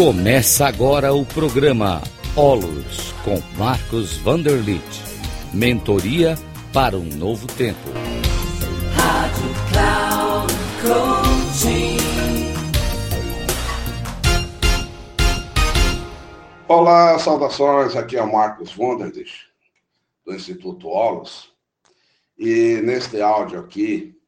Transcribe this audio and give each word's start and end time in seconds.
Começa 0.00 0.66
agora 0.66 1.12
o 1.12 1.26
programa 1.26 2.00
Olos 2.34 3.12
com 3.22 3.38
Marcos 3.58 4.16
Vanderlit. 4.16 4.82
Mentoria 5.52 6.36
para 6.72 6.96
um 6.96 7.04
novo 7.04 7.46
tempo. 7.46 7.78
Rádio 8.96 9.50
Cloud 9.70 10.54
Coaching. 10.80 11.98
Olá, 16.66 17.18
saudações. 17.18 17.94
Aqui 17.94 18.16
é 18.16 18.22
o 18.22 18.32
Marcos 18.32 18.72
Vanderlit, 18.72 19.50
do 20.24 20.34
Instituto 20.34 20.88
Olos. 20.88 21.52
E 22.38 22.80
neste 22.82 23.20
áudio 23.20 23.60
aqui, 23.60 24.18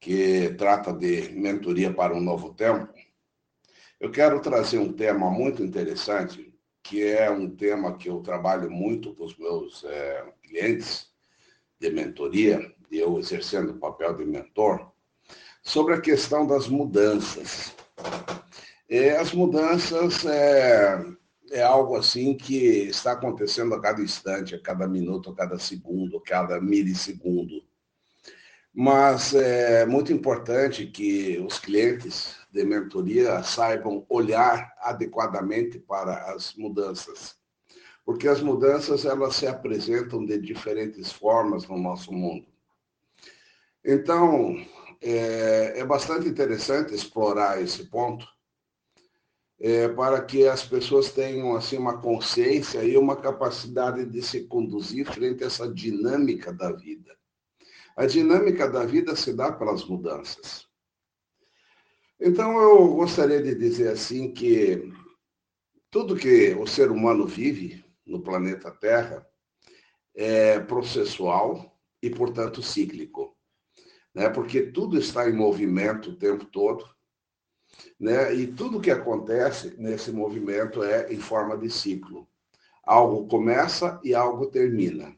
que 0.00 0.52
trata 0.58 0.92
de 0.92 1.30
mentoria 1.30 1.94
para 1.94 2.12
um 2.12 2.20
novo 2.20 2.52
tempo, 2.54 2.97
eu 4.00 4.10
quero 4.10 4.40
trazer 4.40 4.78
um 4.78 4.92
tema 4.92 5.30
muito 5.30 5.62
interessante, 5.62 6.54
que 6.82 7.02
é 7.04 7.30
um 7.30 7.50
tema 7.50 7.96
que 7.96 8.08
eu 8.08 8.20
trabalho 8.20 8.70
muito 8.70 9.14
com 9.14 9.24
os 9.24 9.36
meus 9.36 9.84
é, 9.84 10.24
clientes 10.42 11.08
de 11.78 11.90
mentoria, 11.90 12.74
eu 12.90 13.18
exercendo 13.18 13.72
o 13.72 13.78
papel 13.78 14.16
de 14.16 14.24
mentor, 14.24 14.90
sobre 15.62 15.94
a 15.94 16.00
questão 16.00 16.46
das 16.46 16.68
mudanças. 16.68 17.74
E 18.88 19.10
as 19.10 19.32
mudanças 19.32 20.24
é, 20.24 21.04
é 21.50 21.62
algo 21.62 21.96
assim 21.96 22.34
que 22.34 22.56
está 22.88 23.12
acontecendo 23.12 23.74
a 23.74 23.80
cada 23.80 24.00
instante, 24.00 24.54
a 24.54 24.62
cada 24.62 24.86
minuto, 24.86 25.30
a 25.30 25.34
cada 25.34 25.58
segundo, 25.58 26.16
a 26.16 26.22
cada 26.22 26.60
milissegundo. 26.60 27.62
Mas 28.80 29.34
é 29.34 29.84
muito 29.84 30.12
importante 30.12 30.86
que 30.86 31.36
os 31.40 31.58
clientes 31.58 32.36
de 32.48 32.62
mentoria 32.62 33.42
saibam 33.42 34.06
olhar 34.08 34.72
adequadamente 34.78 35.80
para 35.80 36.32
as 36.32 36.54
mudanças. 36.54 37.34
Porque 38.04 38.28
as 38.28 38.40
mudanças 38.40 39.04
elas 39.04 39.34
se 39.34 39.48
apresentam 39.48 40.24
de 40.24 40.38
diferentes 40.38 41.10
formas 41.10 41.66
no 41.66 41.76
nosso 41.76 42.12
mundo. 42.12 42.46
Então, 43.84 44.54
é, 45.02 45.80
é 45.80 45.84
bastante 45.84 46.28
interessante 46.28 46.94
explorar 46.94 47.60
esse 47.60 47.86
ponto 47.86 48.28
é, 49.58 49.88
para 49.88 50.22
que 50.22 50.46
as 50.46 50.64
pessoas 50.64 51.10
tenham 51.10 51.56
assim 51.56 51.76
uma 51.76 52.00
consciência 52.00 52.84
e 52.84 52.96
uma 52.96 53.16
capacidade 53.16 54.04
de 54.04 54.22
se 54.22 54.44
conduzir 54.44 55.04
frente 55.04 55.42
a 55.42 55.48
essa 55.48 55.68
dinâmica 55.68 56.52
da 56.52 56.70
vida. 56.70 57.18
A 57.98 58.06
dinâmica 58.06 58.70
da 58.70 58.84
vida 58.84 59.16
se 59.16 59.32
dá 59.32 59.50
pelas 59.50 59.84
mudanças. 59.84 60.68
Então, 62.20 62.56
eu 62.56 62.94
gostaria 62.94 63.42
de 63.42 63.56
dizer 63.56 63.88
assim 63.88 64.32
que 64.32 64.92
tudo 65.90 66.14
que 66.14 66.54
o 66.54 66.64
ser 66.64 66.92
humano 66.92 67.26
vive 67.26 67.84
no 68.06 68.22
planeta 68.22 68.70
Terra 68.70 69.28
é 70.14 70.60
processual 70.60 71.76
e, 72.00 72.08
portanto, 72.08 72.62
cíclico. 72.62 73.36
Né? 74.14 74.30
Porque 74.30 74.70
tudo 74.70 74.96
está 74.96 75.28
em 75.28 75.34
movimento 75.34 76.10
o 76.10 76.16
tempo 76.16 76.44
todo, 76.44 76.88
né? 77.98 78.32
e 78.32 78.46
tudo 78.46 78.80
que 78.80 78.92
acontece 78.92 79.74
nesse 79.76 80.12
movimento 80.12 80.84
é 80.84 81.12
em 81.12 81.18
forma 81.18 81.58
de 81.58 81.68
ciclo. 81.68 82.28
Algo 82.84 83.26
começa 83.26 84.00
e 84.04 84.14
algo 84.14 84.46
termina. 84.46 85.17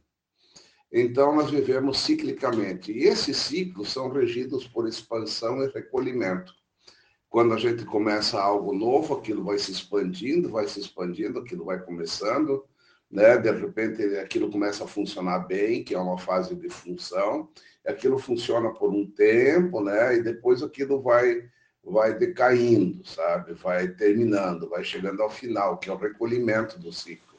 Então, 0.93 1.35
nós 1.35 1.51
vivemos 1.51 2.01
ciclicamente. 2.01 2.93
E 2.93 3.05
esses 3.05 3.37
ciclos 3.37 3.93
são 3.93 4.09
regidos 4.09 4.67
por 4.67 4.89
expansão 4.89 5.63
e 5.63 5.71
recolhimento. 5.71 6.53
Quando 7.31 7.55
a 7.55 7.57
gente 7.57 7.85
começa 7.85 8.41
algo 8.41 8.75
novo, 8.75 9.15
aquilo 9.15 9.45
vai 9.45 9.57
se 9.57 9.71
expandindo, 9.71 10.51
vai 10.51 10.67
se 10.67 10.81
expandindo, 10.81 11.39
aquilo 11.39 11.65
vai 11.65 11.79
começando, 11.79 12.65
né? 13.09 13.39
De 13.39 13.53
repente 13.53 14.03
aquilo 14.19 14.51
começa 14.51 14.83
a 14.83 14.89
funcionar 14.89 15.39
bem, 15.47 15.85
que 15.85 15.95
é 15.95 15.99
uma 15.99 16.19
fase 16.19 16.57
de 16.57 16.69
função, 16.69 17.49
aquilo 17.87 18.19
funciona 18.19 18.75
por 18.75 18.91
um 18.91 19.09
tempo, 19.09 19.81
né? 19.81 20.17
E 20.17 20.23
depois 20.23 20.61
aquilo 20.61 21.01
vai 21.01 21.49
vai 21.83 22.19
decaindo, 22.19 23.07
sabe? 23.07 23.55
Vai 23.55 23.89
terminando, 23.89 24.69
vai 24.69 24.85
chegando 24.85 25.23
ao 25.23 25.31
final, 25.31 25.79
que 25.79 25.89
é 25.89 25.93
o 25.93 25.97
recolhimento 25.97 26.79
do 26.79 26.93
ciclo. 26.93 27.39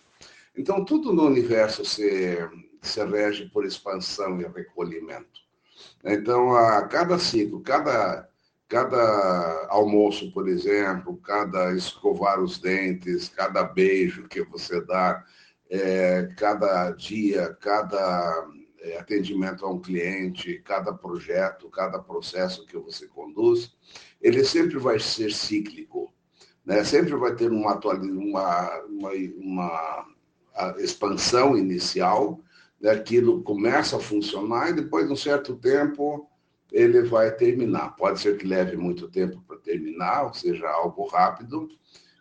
Então 0.56 0.84
tudo 0.86 1.14
no 1.14 1.26
universo 1.26 1.84
se 1.84 2.38
se 2.82 3.04
rege 3.06 3.50
por 3.50 3.66
expansão 3.66 4.42
e 4.42 4.48
recolhimento. 4.48 5.42
Então 6.04 6.56
a 6.56 6.88
cada 6.88 7.18
ciclo, 7.18 7.62
cada 7.62 8.28
cada 8.68 9.68
almoço, 9.70 10.32
por 10.32 10.48
exemplo, 10.48 11.18
cada 11.18 11.74
escovar 11.74 12.40
os 12.40 12.58
dentes, 12.58 13.28
cada 13.28 13.64
beijo 13.66 14.30
que 14.30 14.42
você 14.44 14.80
dá, 14.80 15.26
é, 15.70 16.30
cada 16.38 16.92
dia, 16.92 17.54
cada 17.60 18.48
é, 18.80 18.98
atendimento 18.98 19.66
a 19.66 19.70
um 19.70 19.80
cliente, 19.80 20.62
cada 20.66 20.94
projeto, 20.94 21.70
cada 21.70 22.00
processo 22.00 22.66
que 22.66 22.78
você 22.78 23.08
conduz, 23.08 23.74
ele 24.22 24.44
sempre 24.46 24.78
vai 24.80 25.00
ser 25.00 25.34
cíclico. 25.34 26.12
Né? 26.66 26.82
Sempre 26.86 27.16
vai 27.16 27.36
ter 27.36 27.52
uma, 27.52 27.76
uma, 27.76 28.84
uma, 28.88 29.12
uma 29.38 30.06
expansão 30.78 31.58
inicial? 31.58 32.40
Aquilo 32.88 33.44
começa 33.44 33.98
a 33.98 34.00
funcionar 34.00 34.70
e 34.70 34.74
depois 34.74 35.06
de 35.08 35.14
um 35.14 35.16
certo 35.16 35.56
tempo 35.56 36.28
ele 36.72 37.02
vai 37.04 37.32
terminar. 37.32 37.96
Pode 37.96 38.20
ser 38.20 38.38
que 38.38 38.48
leve 38.48 38.78
muito 38.78 39.10
tempo 39.10 39.44
para 39.48 39.58
terminar, 39.58 40.28
ou 40.28 40.34
seja, 40.34 40.68
algo 40.70 41.06
rápido, 41.08 41.68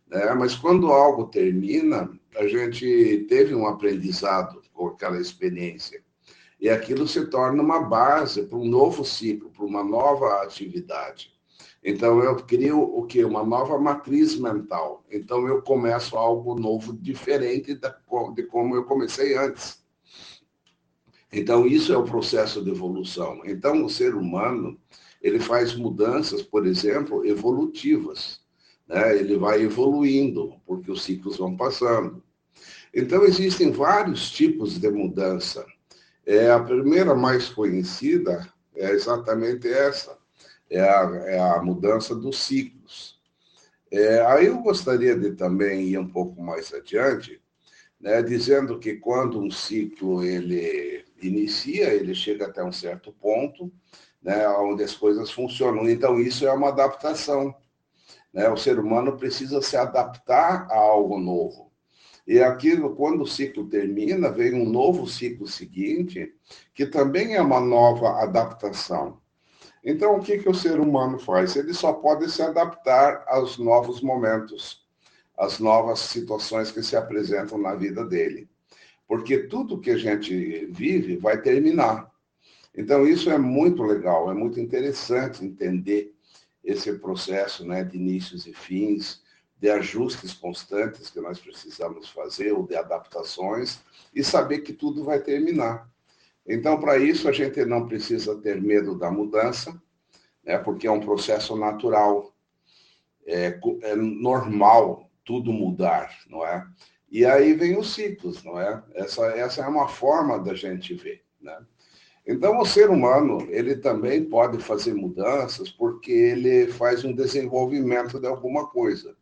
né? 0.09 0.35
mas 0.35 0.55
quando 0.55 0.93
algo 0.93 1.27
termina, 1.27 2.11
a 2.37 2.47
gente 2.47 3.27
teve 3.29 3.55
um 3.55 3.67
aprendizado 3.67 4.61
com 4.73 4.89
aquela 4.89 5.21
experiência. 5.21 6.03
E 6.61 6.69
aquilo 6.69 7.09
se 7.09 7.27
torna 7.27 7.63
uma 7.63 7.81
base 7.81 8.43
para 8.43 8.59
um 8.59 8.67
novo 8.67 9.05
ciclo, 9.05 9.51
para 9.51 9.65
uma 9.65 9.83
nova 9.83 10.43
atividade. 10.43 11.33
Então, 11.83 12.23
eu 12.23 12.37
crio 12.37 12.79
o 12.83 13.07
que? 13.07 13.25
Uma 13.25 13.43
nova 13.43 13.79
matriz 13.79 14.39
mental. 14.39 15.03
Então, 15.11 15.49
eu 15.49 15.63
começo 15.63 16.17
algo 16.17 16.55
novo, 16.55 16.93
diferente 16.93 17.75
de 17.75 18.43
como 18.43 18.77
eu 18.77 18.85
comecei 18.85 19.35
antes. 19.35 19.80
Então, 21.33 21.67
isso 21.67 21.93
é 21.93 21.97
o 21.97 22.05
processo 22.05 22.63
de 22.63 22.71
evolução. 22.71 23.43
Então, 23.45 23.85
o 23.85 23.91
ser 23.91 24.15
humano, 24.15 24.79
ele 25.23 25.39
faz 25.39 25.75
mudanças, 25.75 26.43
por 26.43 26.67
exemplo, 26.67 27.25
evolutivas. 27.25 28.41
Né? 28.89 29.19
Ele 29.19 29.37
vai 29.37 29.63
evoluindo, 29.63 30.55
porque 30.67 30.91
os 30.91 31.03
ciclos 31.03 31.37
vão 31.37 31.57
passando. 31.57 32.23
Então, 32.93 33.25
existem 33.25 33.71
vários 33.71 34.31
tipos 34.31 34.79
de 34.79 34.91
mudança. 34.91 35.65
É, 36.27 36.51
a 36.51 36.61
primeira 36.61 37.15
mais 37.15 37.49
conhecida 37.49 38.53
é 38.75 38.91
exatamente 38.91 39.69
essa, 39.69 40.19
é 40.69 40.81
a, 40.81 41.23
é 41.27 41.39
a 41.39 41.63
mudança 41.63 42.15
dos 42.15 42.39
ciclos. 42.39 43.21
É, 43.91 44.21
aí 44.27 44.47
eu 44.47 44.59
gostaria 44.59 45.17
de 45.17 45.33
também 45.33 45.89
ir 45.89 45.99
um 45.99 46.09
pouco 46.09 46.41
mais 46.41 46.73
adiante, 46.73 47.41
né, 48.01 48.23
dizendo 48.23 48.79
que 48.79 48.95
quando 48.95 49.41
um 49.41 49.51
ciclo 49.51 50.25
ele 50.25 51.05
inicia, 51.29 51.93
ele 51.93 52.15
chega 52.15 52.47
até 52.47 52.63
um 52.63 52.73
certo 52.73 53.13
ponto, 53.13 53.73
né, 54.23 54.49
onde 54.49 54.83
as 54.83 54.95
coisas 54.95 55.31
funcionam. 55.31 55.89
Então, 55.89 56.21
isso 56.21 56.47
é 56.47 56.53
uma 56.53 56.69
adaptação. 56.69 57.55
Né? 58.33 58.49
O 58.49 58.57
ser 58.57 58.79
humano 58.79 59.17
precisa 59.17 59.61
se 59.63 59.77
adaptar 59.77 60.67
a 60.71 60.77
algo 60.77 61.19
novo. 61.19 61.71
E 62.27 62.41
aquilo, 62.41 62.95
quando 62.95 63.23
o 63.23 63.27
ciclo 63.27 63.69
termina, 63.69 64.31
vem 64.31 64.55
um 64.55 64.69
novo 64.69 65.07
ciclo 65.07 65.49
seguinte, 65.49 66.33
que 66.75 66.87
também 66.87 67.35
é 67.35 67.43
uma 67.43 67.61
nova 67.61 68.23
adaptação. 68.23 69.19
Então, 69.83 70.17
o 70.17 70.21
que, 70.21 70.39
que 70.39 70.49
o 70.49 70.55
ser 70.55 70.79
humano 70.79 71.19
faz? 71.19 71.57
Ele 71.57 71.73
só 71.73 71.93
pode 71.93 72.31
se 72.31 72.43
adaptar 72.43 73.25
aos 73.27 73.59
novos 73.59 74.03
momentos, 74.03 74.87
às 75.37 75.59
novas 75.59 76.01
situações 76.01 76.71
que 76.71 76.83
se 76.83 76.95
apresentam 76.95 77.57
na 77.57 77.75
vida 77.75 78.05
dele 78.05 78.49
porque 79.11 79.39
tudo 79.39 79.81
que 79.81 79.91
a 79.91 79.97
gente 79.97 80.67
vive 80.67 81.17
vai 81.17 81.43
terminar. 81.43 82.09
Então, 82.73 83.05
isso 83.05 83.29
é 83.29 83.37
muito 83.37 83.83
legal, 83.83 84.31
é 84.31 84.35
muito 84.35 84.61
interessante 84.61 85.45
entender 85.45 86.15
esse 86.63 86.93
processo 86.93 87.67
né, 87.67 87.83
de 87.83 87.97
inícios 87.97 88.47
e 88.47 88.53
fins, 88.53 89.21
de 89.59 89.69
ajustes 89.69 90.33
constantes 90.33 91.11
que 91.11 91.21
nós 91.21 91.41
precisamos 91.41 92.09
fazer, 92.09 92.53
ou 92.53 92.65
de 92.65 92.77
adaptações, 92.77 93.81
e 94.15 94.23
saber 94.23 94.61
que 94.61 94.73
tudo 94.73 95.03
vai 95.03 95.19
terminar. 95.19 95.91
Então, 96.47 96.79
para 96.79 96.97
isso, 96.97 97.29
a 97.29 97.33
gente 97.33 97.65
não 97.65 97.89
precisa 97.89 98.37
ter 98.37 98.63
medo 98.63 98.97
da 98.97 99.11
mudança, 99.11 99.77
né, 100.45 100.57
porque 100.57 100.87
é 100.87 100.91
um 100.93 101.01
processo 101.01 101.57
natural, 101.57 102.33
é, 103.27 103.59
é 103.83 103.97
normal 103.97 105.11
tudo 105.25 105.53
mudar, 105.53 106.17
não 106.29 106.47
é? 106.47 106.65
E 107.11 107.27
aí 107.27 107.55
vem 107.55 107.77
os 107.77 107.93
ciclos, 107.93 108.45
não 108.45 108.59
é? 108.61 108.83
Essa, 108.95 109.27
essa 109.33 109.63
é 109.63 109.67
uma 109.69 109.89
forma 109.89 110.39
da 110.39 110.55
gente 110.55 110.95
ver, 110.95 111.23
né? 111.41 111.59
Então, 112.27 112.59
o 112.59 112.67
ser 112.67 112.91
humano, 112.91 113.49
ele 113.51 113.77
também 113.77 114.25
pode 114.25 114.59
fazer 114.63 114.95
mudanças 114.95 115.71
porque 115.71 116.13
ele 116.13 116.69
faz 116.69 117.05
um 117.05 117.13
desenvolvimento 117.13 118.21
de 118.21 118.27
alguma 118.27 118.69
coisa. 118.69 119.17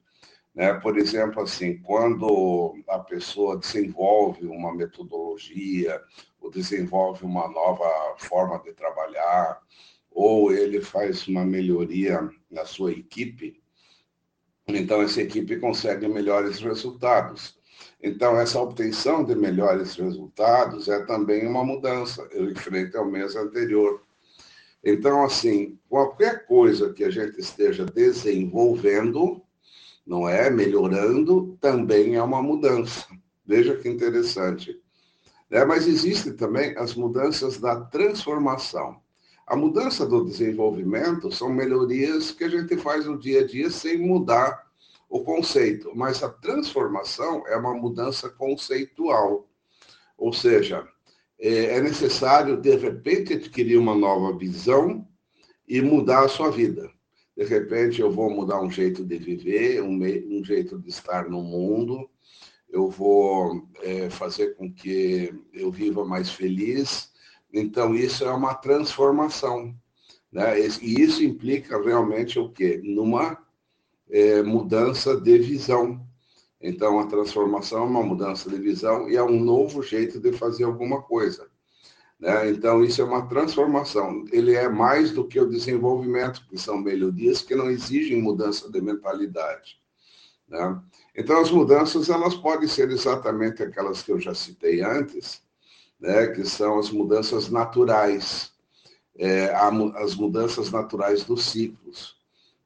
Né? 0.54 0.74
Por 0.74 0.98
exemplo, 0.98 1.42
assim, 1.42 1.78
quando 1.78 2.76
a 2.88 2.98
pessoa 2.98 3.56
desenvolve 3.56 4.46
uma 4.46 4.74
metodologia, 4.74 6.02
ou 6.40 6.50
desenvolve 6.50 7.24
uma 7.24 7.48
nova 7.48 7.88
forma 8.18 8.58
de 8.58 8.72
trabalhar, 8.72 9.60
ou 10.10 10.52
ele 10.52 10.80
faz 10.80 11.28
uma 11.28 11.44
melhoria 11.44 12.28
na 12.50 12.64
sua 12.64 12.92
equipe, 12.92 13.62
então 14.66 15.00
essa 15.00 15.22
equipe 15.22 15.58
consegue 15.58 16.06
melhores 16.08 16.58
resultados. 16.58 17.57
Então, 18.00 18.38
essa 18.38 18.60
obtenção 18.60 19.24
de 19.24 19.34
melhores 19.34 19.96
resultados 19.96 20.88
é 20.88 21.04
também 21.04 21.46
uma 21.46 21.64
mudança 21.64 22.28
frente 22.56 22.96
ao 22.96 23.04
mês 23.04 23.34
anterior. 23.34 24.02
Então, 24.84 25.24
assim, 25.24 25.76
qualquer 25.88 26.46
coisa 26.46 26.92
que 26.92 27.02
a 27.02 27.10
gente 27.10 27.40
esteja 27.40 27.84
desenvolvendo, 27.84 29.42
não 30.06 30.28
é? 30.28 30.48
Melhorando, 30.48 31.58
também 31.60 32.14
é 32.14 32.22
uma 32.22 32.40
mudança. 32.40 33.06
Veja 33.44 33.76
que 33.76 33.88
interessante. 33.88 34.80
É, 35.50 35.64
mas 35.64 35.88
existem 35.88 36.34
também 36.34 36.76
as 36.76 36.94
mudanças 36.94 37.58
da 37.58 37.80
transformação. 37.80 39.00
A 39.46 39.56
mudança 39.56 40.06
do 40.06 40.24
desenvolvimento 40.24 41.32
são 41.32 41.48
melhorias 41.48 42.30
que 42.30 42.44
a 42.44 42.48
gente 42.48 42.76
faz 42.76 43.06
no 43.06 43.18
dia 43.18 43.40
a 43.40 43.46
dia 43.46 43.70
sem 43.70 43.98
mudar 43.98 44.67
o 45.08 45.22
conceito, 45.22 45.90
mas 45.94 46.22
a 46.22 46.28
transformação 46.28 47.46
é 47.46 47.56
uma 47.56 47.74
mudança 47.74 48.28
conceitual. 48.28 49.48
Ou 50.16 50.32
seja, 50.32 50.86
é, 51.38 51.76
é 51.76 51.80
necessário, 51.80 52.56
de 52.56 52.76
repente, 52.76 53.34
adquirir 53.34 53.78
uma 53.78 53.94
nova 53.94 54.36
visão 54.36 55.06
e 55.66 55.80
mudar 55.80 56.24
a 56.24 56.28
sua 56.28 56.50
vida. 56.50 56.90
De 57.36 57.44
repente, 57.44 58.00
eu 58.00 58.10
vou 58.10 58.28
mudar 58.28 58.60
um 58.60 58.70
jeito 58.70 59.04
de 59.04 59.16
viver, 59.16 59.80
um, 59.82 59.94
um 59.94 60.44
jeito 60.44 60.78
de 60.78 60.88
estar 60.88 61.28
no 61.28 61.40
mundo, 61.42 62.10
eu 62.68 62.90
vou 62.90 63.66
é, 63.82 64.10
fazer 64.10 64.56
com 64.56 64.70
que 64.70 65.32
eu 65.54 65.70
viva 65.70 66.04
mais 66.04 66.30
feliz. 66.30 67.10
Então, 67.52 67.94
isso 67.94 68.24
é 68.24 68.30
uma 68.30 68.54
transformação. 68.54 69.74
Né? 70.30 70.60
E 70.60 71.00
isso 71.00 71.24
implica 71.24 71.80
realmente 71.82 72.38
o 72.38 72.50
quê? 72.50 72.80
Numa 72.84 73.38
é, 74.10 74.42
mudança 74.42 75.18
de 75.20 75.38
visão. 75.38 76.00
Então, 76.60 76.98
a 76.98 77.06
transformação 77.06 77.82
é 77.82 77.86
uma 77.86 78.02
mudança 78.02 78.50
de 78.50 78.58
visão 78.58 79.08
e 79.08 79.16
é 79.16 79.22
um 79.22 79.38
novo 79.38 79.82
jeito 79.82 80.18
de 80.18 80.32
fazer 80.32 80.64
alguma 80.64 81.02
coisa. 81.02 81.48
Né? 82.18 82.50
Então, 82.50 82.82
isso 82.84 83.00
é 83.00 83.04
uma 83.04 83.28
transformação. 83.28 84.24
Ele 84.32 84.54
é 84.54 84.68
mais 84.68 85.12
do 85.12 85.26
que 85.26 85.38
o 85.38 85.48
desenvolvimento, 85.48 86.44
que 86.48 86.58
são 86.58 86.78
melhorias 86.78 87.42
que 87.42 87.54
não 87.54 87.70
exigem 87.70 88.20
mudança 88.20 88.70
de 88.70 88.80
mentalidade. 88.80 89.78
Né? 90.48 90.80
Então, 91.14 91.40
as 91.40 91.50
mudanças 91.50 92.08
elas 92.08 92.34
podem 92.34 92.68
ser 92.68 92.90
exatamente 92.90 93.62
aquelas 93.62 94.02
que 94.02 94.10
eu 94.10 94.18
já 94.18 94.34
citei 94.34 94.82
antes, 94.82 95.42
né? 96.00 96.26
que 96.28 96.44
são 96.44 96.78
as 96.78 96.90
mudanças 96.90 97.50
naturais, 97.50 98.52
é, 99.16 99.52
as 99.96 100.16
mudanças 100.16 100.72
naturais 100.72 101.22
dos 101.22 101.44
ciclos. 101.44 102.17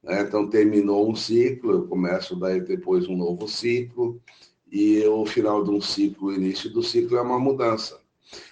Né? 0.03 0.21
Então, 0.21 0.49
terminou 0.49 1.09
um 1.09 1.15
ciclo, 1.15 1.71
eu 1.71 1.87
começo 1.87 2.35
daí 2.35 2.59
depois 2.59 3.07
um 3.07 3.15
novo 3.15 3.47
ciclo, 3.47 4.21
e 4.69 5.05
o 5.05 5.25
final 5.25 5.63
de 5.63 5.69
um 5.69 5.79
ciclo, 5.79 6.27
o 6.27 6.33
início 6.33 6.69
do 6.69 6.83
ciclo 6.83 7.17
é 7.17 7.21
uma 7.21 7.39
mudança. 7.39 8.01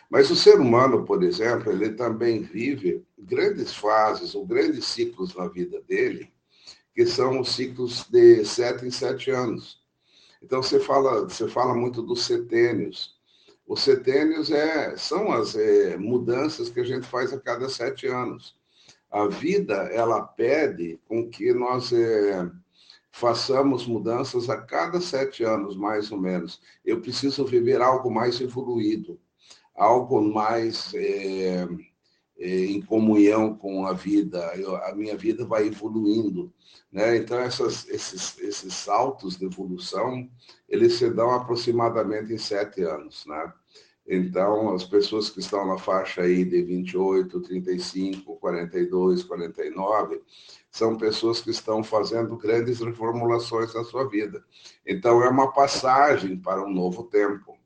Mas 0.09 0.29
o 0.29 0.35
ser 0.35 0.59
humano, 0.59 1.05
por 1.05 1.23
exemplo, 1.23 1.71
ele 1.71 1.91
também 1.93 2.41
vive 2.41 3.03
grandes 3.17 3.73
fases 3.73 4.35
ou 4.35 4.45
grandes 4.45 4.85
ciclos 4.85 5.35
na 5.35 5.47
vida 5.47 5.81
dele, 5.81 6.31
que 6.93 7.05
são 7.05 7.39
os 7.39 7.55
ciclos 7.55 8.05
de 8.09 8.45
sete 8.45 8.85
em 8.85 8.91
sete 8.91 9.31
anos. 9.31 9.79
Então, 10.43 10.61
você 10.61 10.79
fala, 10.79 11.23
você 11.23 11.47
fala 11.47 11.73
muito 11.73 12.01
dos 12.01 12.25
setênios. 12.25 13.15
Os 13.65 13.81
setênios 13.81 14.51
é, 14.51 14.97
são 14.97 15.31
as 15.31 15.55
é, 15.55 15.95
mudanças 15.97 16.69
que 16.69 16.79
a 16.81 16.83
gente 16.83 17.07
faz 17.07 17.31
a 17.31 17.39
cada 17.39 17.69
sete 17.69 18.07
anos. 18.07 18.55
A 19.11 19.27
vida, 19.27 19.73
ela 19.91 20.21
pede 20.21 20.99
com 21.05 21.29
que 21.29 21.53
nós 21.53 21.91
é, 21.91 22.49
façamos 23.11 23.85
mudanças 23.85 24.49
a 24.49 24.61
cada 24.61 25.01
sete 25.01 25.43
anos, 25.43 25.75
mais 25.75 26.11
ou 26.11 26.17
menos. 26.17 26.61
Eu 26.85 27.01
preciso 27.01 27.45
viver 27.45 27.81
algo 27.81 28.09
mais 28.09 28.39
evoluído, 28.39 29.19
algo 29.75 30.21
mais 30.21 30.93
é, 30.93 31.67
é, 32.39 32.65
em 32.65 32.81
comunhão 32.81 33.53
com 33.53 33.85
a 33.85 33.93
vida. 33.93 34.39
Eu, 34.55 34.77
a 34.77 34.95
minha 34.95 35.17
vida 35.17 35.45
vai 35.45 35.67
evoluindo. 35.67 36.51
Né? 36.91 37.17
Então, 37.17 37.37
essas, 37.37 37.87
esses, 37.89 38.39
esses 38.39 38.73
saltos 38.73 39.37
de 39.37 39.45
evolução, 39.45 40.29
eles 40.69 40.93
se 40.93 41.09
dão 41.09 41.31
aproximadamente 41.31 42.33
em 42.33 42.37
sete 42.37 42.81
anos. 42.81 43.25
Né? 43.25 43.53
Então, 44.13 44.75
as 44.75 44.83
pessoas 44.83 45.29
que 45.29 45.39
estão 45.39 45.65
na 45.65 45.77
faixa 45.77 46.23
aí 46.23 46.43
de 46.43 46.61
28, 46.61 47.39
35, 47.39 48.35
42, 48.35 49.23
49, 49.23 50.21
são 50.69 50.97
pessoas 50.97 51.39
que 51.39 51.49
estão 51.49 51.81
fazendo 51.81 52.35
grandes 52.35 52.81
reformulações 52.81 53.73
na 53.73 53.85
sua 53.85 54.09
vida. 54.09 54.43
Então, 54.85 55.23
é 55.23 55.29
uma 55.29 55.53
passagem 55.53 56.35
para 56.35 56.61
um 56.61 56.69
novo 56.69 57.05
tempo. 57.05 57.57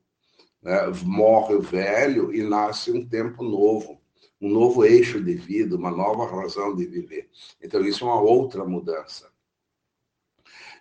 Né? 0.62 0.78
Morre 1.02 1.56
o 1.56 1.60
velho 1.60 2.32
e 2.32 2.44
nasce 2.44 2.92
um 2.92 3.04
tempo 3.04 3.42
novo, 3.42 4.00
um 4.40 4.48
novo 4.48 4.84
eixo 4.84 5.20
de 5.20 5.34
vida, 5.34 5.74
uma 5.74 5.90
nova 5.90 6.26
razão 6.30 6.76
de 6.76 6.86
viver. 6.86 7.28
Então, 7.60 7.84
isso 7.84 8.04
é 8.04 8.06
uma 8.06 8.20
outra 8.20 8.64
mudança. 8.64 9.28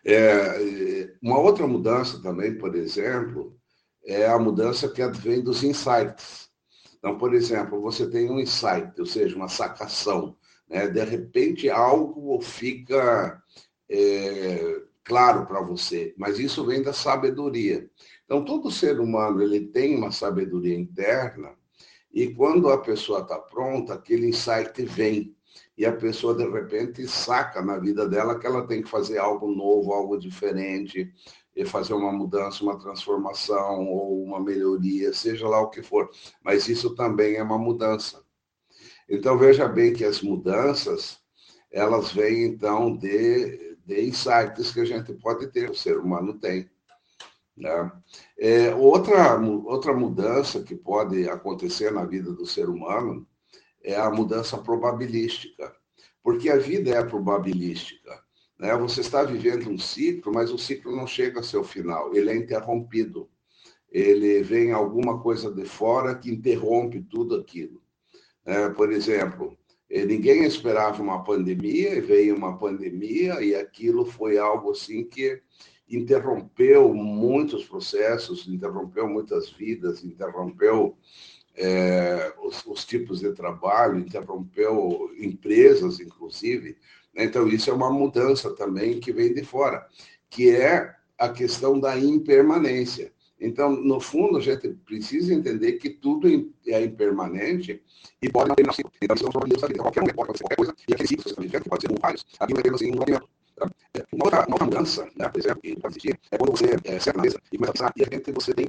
É, 0.05 1.15
uma 1.23 1.39
outra 1.39 1.65
mudança 1.65 2.21
também, 2.21 2.55
por 2.55 2.75
exemplo, 2.75 3.59
é 4.05 4.27
a 4.27 4.37
mudança 4.37 4.87
que 4.87 5.01
advém 5.01 5.41
dos 5.41 5.63
insights. 5.63 6.49
Então, 6.97 7.17
por 7.17 7.33
exemplo, 7.33 7.81
você 7.81 8.09
tem 8.09 8.29
um 8.29 8.39
insight, 8.39 8.93
ou 8.99 9.05
seja, 9.05 9.35
uma 9.35 9.47
sacação. 9.47 10.35
Né? 10.69 10.87
De 10.87 11.03
repente, 11.03 11.69
algo 11.69 12.39
fica 12.41 13.41
é, 13.89 14.81
claro 15.03 15.45
para 15.45 15.61
você, 15.61 16.13
mas 16.17 16.39
isso 16.39 16.65
vem 16.65 16.81
da 16.81 16.93
sabedoria. 16.93 17.89
Então, 18.25 18.43
todo 18.43 18.71
ser 18.71 18.99
humano 18.99 19.41
ele 19.41 19.67
tem 19.67 19.95
uma 19.95 20.11
sabedoria 20.11 20.77
interna 20.77 21.55
e 22.11 22.33
quando 22.33 22.69
a 22.69 22.77
pessoa 22.77 23.19
está 23.19 23.37
pronta, 23.37 23.93
aquele 23.93 24.27
insight 24.27 24.83
vem 24.85 25.35
e 25.77 25.85
a 25.85 25.91
pessoa 25.91 26.33
de 26.33 26.49
repente 26.49 27.05
saca 27.07 27.61
na 27.61 27.77
vida 27.77 28.07
dela 28.07 28.39
que 28.39 28.47
ela 28.47 28.65
tem 28.65 28.81
que 28.81 28.89
fazer 28.89 29.17
algo 29.17 29.53
novo, 29.53 29.93
algo 29.93 30.17
diferente, 30.17 31.11
fazer 31.63 31.93
uma 31.93 32.11
mudança, 32.11 32.63
uma 32.63 32.77
transformação 32.77 33.87
ou 33.87 34.21
uma 34.21 34.39
melhoria, 34.41 35.13
seja 35.13 35.47
lá 35.47 35.61
o 35.61 35.69
que 35.69 35.81
for. 35.81 36.09
Mas 36.43 36.67
isso 36.67 36.95
também 36.95 37.35
é 37.35 37.43
uma 37.43 37.57
mudança. 37.57 38.21
Então 39.07 39.37
veja 39.37 39.67
bem 39.67 39.93
que 39.93 40.03
as 40.03 40.21
mudanças 40.21 41.23
elas 41.71 42.11
vêm 42.11 42.45
então 42.45 42.95
de, 42.95 43.77
de 43.85 44.07
insights 44.07 44.71
que 44.71 44.79
a 44.79 44.85
gente 44.85 45.13
pode 45.13 45.47
ter, 45.47 45.69
o 45.69 45.75
ser 45.75 45.97
humano 45.97 46.33
tem. 46.33 46.69
Né? 47.55 47.91
É, 48.37 48.73
outra, 48.75 49.39
outra 49.39 49.93
mudança 49.93 50.63
que 50.63 50.75
pode 50.75 51.29
acontecer 51.29 51.91
na 51.91 52.05
vida 52.05 52.31
do 52.31 52.45
ser 52.45 52.69
humano 52.69 53.27
é 53.83 53.95
a 53.95 54.09
mudança 54.09 54.57
probabilística, 54.57 55.73
porque 56.23 56.49
a 56.49 56.57
vida 56.57 56.91
é 56.91 57.03
probabilística. 57.03 58.24
Né? 58.57 58.75
Você 58.77 59.01
está 59.01 59.23
vivendo 59.23 59.69
um 59.69 59.77
ciclo, 59.77 60.33
mas 60.33 60.51
o 60.51 60.57
ciclo 60.57 60.95
não 60.95 61.07
chega 61.07 61.39
ao 61.39 61.43
seu 61.43 61.63
final, 61.63 62.15
ele 62.15 62.29
é 62.29 62.35
interrompido. 62.35 63.29
Ele 63.91 64.41
vem 64.43 64.71
alguma 64.71 65.21
coisa 65.21 65.51
de 65.51 65.65
fora 65.65 66.15
que 66.15 66.29
interrompe 66.29 67.01
tudo 67.01 67.35
aquilo. 67.35 67.81
É, 68.45 68.69
por 68.69 68.91
exemplo, 68.91 69.57
eh, 69.89 70.05
ninguém 70.05 70.43
esperava 70.43 71.01
uma 71.01 71.23
pandemia, 71.23 72.01
veio 72.01 72.35
uma 72.35 72.57
pandemia 72.57 73.41
e 73.41 73.55
aquilo 73.55 74.05
foi 74.05 74.37
algo 74.37 74.71
assim 74.71 75.05
que 75.05 75.41
interrompeu 75.89 76.93
muitos 76.93 77.65
processos, 77.65 78.47
interrompeu 78.47 79.07
muitas 79.07 79.49
vidas, 79.51 80.03
interrompeu 80.03 80.97
é, 81.55 82.33
os, 82.43 82.65
os, 82.65 82.85
tipos 82.85 83.19
de 83.19 83.31
trabalho, 83.31 83.99
interrompeu 83.99 85.11
empresas, 85.17 85.99
inclusive. 85.99 86.77
Então, 87.15 87.47
isso 87.47 87.69
é 87.69 87.73
uma 87.73 87.91
mudança 87.91 88.53
também 88.55 88.99
que 88.99 89.11
vem 89.11 89.33
de 89.33 89.43
fora, 89.43 89.87
que 90.29 90.49
é 90.49 90.93
a 91.17 91.29
questão 91.29 91.79
da 91.79 91.97
impermanência. 91.97 93.13
Então, 93.39 93.71
no 93.71 93.99
fundo, 93.99 94.37
a 94.37 94.41
gente 94.41 94.69
precisa 94.85 95.33
entender 95.33 95.73
que 95.73 95.89
tudo 95.89 96.27
é 96.67 96.83
impermanente 96.83 97.81
e 98.21 98.29
pode 98.29 98.49
não 98.49 98.55
ter 98.55 98.63
é 98.63 99.77
qualquer 99.77 100.03
um 100.03 100.07
pode 100.07 100.39
qualquer 100.39 100.55
coisa, 100.55 100.73
e 100.87 100.93
aquele 100.93 101.07
ciclo 101.07 101.35
que 101.35 101.69
pode 101.69 101.81
ser 101.81 101.91
um 101.91 101.95
vários, 102.01 102.25
aqui 102.39 102.53
vai 102.53 102.63
ter 102.63 102.73
assim, 102.73 102.91
um 102.95 103.01
alimento. 103.01 103.27
Tá? 103.55 103.69
Uma 104.11 104.25
outra, 104.25 104.45
mudança, 104.49 105.07
né, 105.15 105.29
por 105.29 105.39
exemplo, 105.39 105.61
que 105.61 105.75
pode 105.79 105.93
existir, 105.93 106.19
é 106.31 106.37
quando 106.37 106.51
você 106.51 106.65
é, 106.83 106.99
senta 106.99 107.17
na 107.17 107.23
mesa 107.23 107.41
e 107.51 107.57
começa 107.57 107.71
a 107.71 107.73
pensar, 107.73 107.93
e 107.95 107.99
de 107.99 108.03
repente 108.03 108.31
você 108.31 108.53
tem 108.53 108.67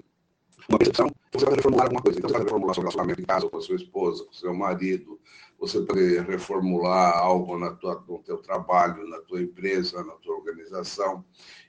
uma 0.69 0.79
percepção, 0.79 1.11
você 1.33 1.45
vai 1.45 1.55
reformular 1.55 1.85
alguma 1.85 2.03
coisa. 2.03 2.19
Então, 2.19 2.29
você 2.29 2.35
vai 2.35 2.45
reformular 2.45 2.75
seu 2.75 2.83
relacionamento 2.83 3.21
em 3.21 3.25
casa 3.25 3.49
com 3.49 3.57
a 3.57 3.61
sua 3.61 3.77
esposa, 3.77 4.25
com 4.25 4.31
o 4.31 4.35
seu 4.35 4.55
marido, 4.55 5.21
você 5.59 5.81
pode 5.81 6.19
reformular 6.21 7.17
algo 7.17 7.59
na 7.59 7.73
tua, 7.73 8.05
no 8.07 8.19
teu 8.19 8.39
trabalho, 8.39 9.09
na 9.09 9.19
tua 9.21 9.41
empresa, 9.41 10.05
na 10.05 10.13
tua 10.15 10.37
organização. 10.37 11.25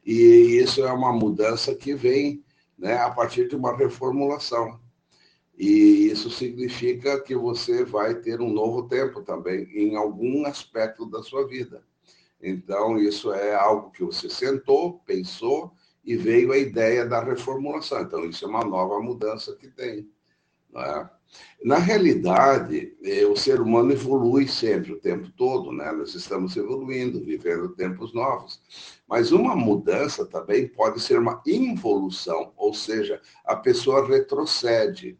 E 0.05 0.59
isso 0.61 0.85
é 0.85 0.91
uma 0.91 1.13
mudança 1.13 1.73
que 1.73 1.95
vem 1.95 2.43
né, 2.77 2.97
a 2.97 3.09
partir 3.09 3.47
de 3.47 3.55
uma 3.55 3.75
reformulação. 3.75 4.79
E 5.57 6.09
isso 6.11 6.29
significa 6.29 7.19
que 7.21 7.35
você 7.35 7.83
vai 7.83 8.15
ter 8.15 8.41
um 8.41 8.51
novo 8.51 8.87
tempo 8.87 9.23
também 9.23 9.63
em 9.73 9.95
algum 9.95 10.45
aspecto 10.45 11.05
da 11.05 11.23
sua 11.23 11.47
vida. 11.47 11.81
Então, 12.41 12.97
isso 12.99 13.33
é 13.33 13.55
algo 13.55 13.89
que 13.89 14.03
você 14.03 14.29
sentou, 14.29 14.99
pensou 14.99 15.73
e 16.07 16.15
veio 16.15 16.53
a 16.53 16.57
ideia 16.57 17.05
da 17.05 17.21
reformulação. 17.21 18.01
Então, 18.01 18.23
isso 18.23 18.45
é 18.45 18.47
uma 18.47 18.63
nova 18.63 18.97
mudança 19.01 19.53
que 19.57 19.67
tem. 19.67 20.09
É? 20.73 21.09
Na 21.65 21.77
realidade, 21.77 22.95
é, 23.03 23.25
o 23.25 23.35
ser 23.35 23.59
humano 23.59 23.91
evolui 23.91 24.47
sempre, 24.47 24.93
o 24.93 24.99
tempo 24.99 25.29
todo, 25.35 25.73
né? 25.73 25.91
Nós 25.91 26.15
estamos 26.15 26.55
evoluindo, 26.55 27.19
vivendo 27.19 27.75
tempos 27.75 28.13
novos. 28.13 28.61
Mas 29.05 29.33
uma 29.33 29.53
mudança 29.53 30.25
também 30.25 30.65
pode 30.65 31.01
ser 31.01 31.19
uma 31.19 31.41
involução, 31.45 32.53
ou 32.55 32.73
seja, 32.73 33.21
a 33.43 33.57
pessoa 33.57 34.07
retrocede. 34.07 35.19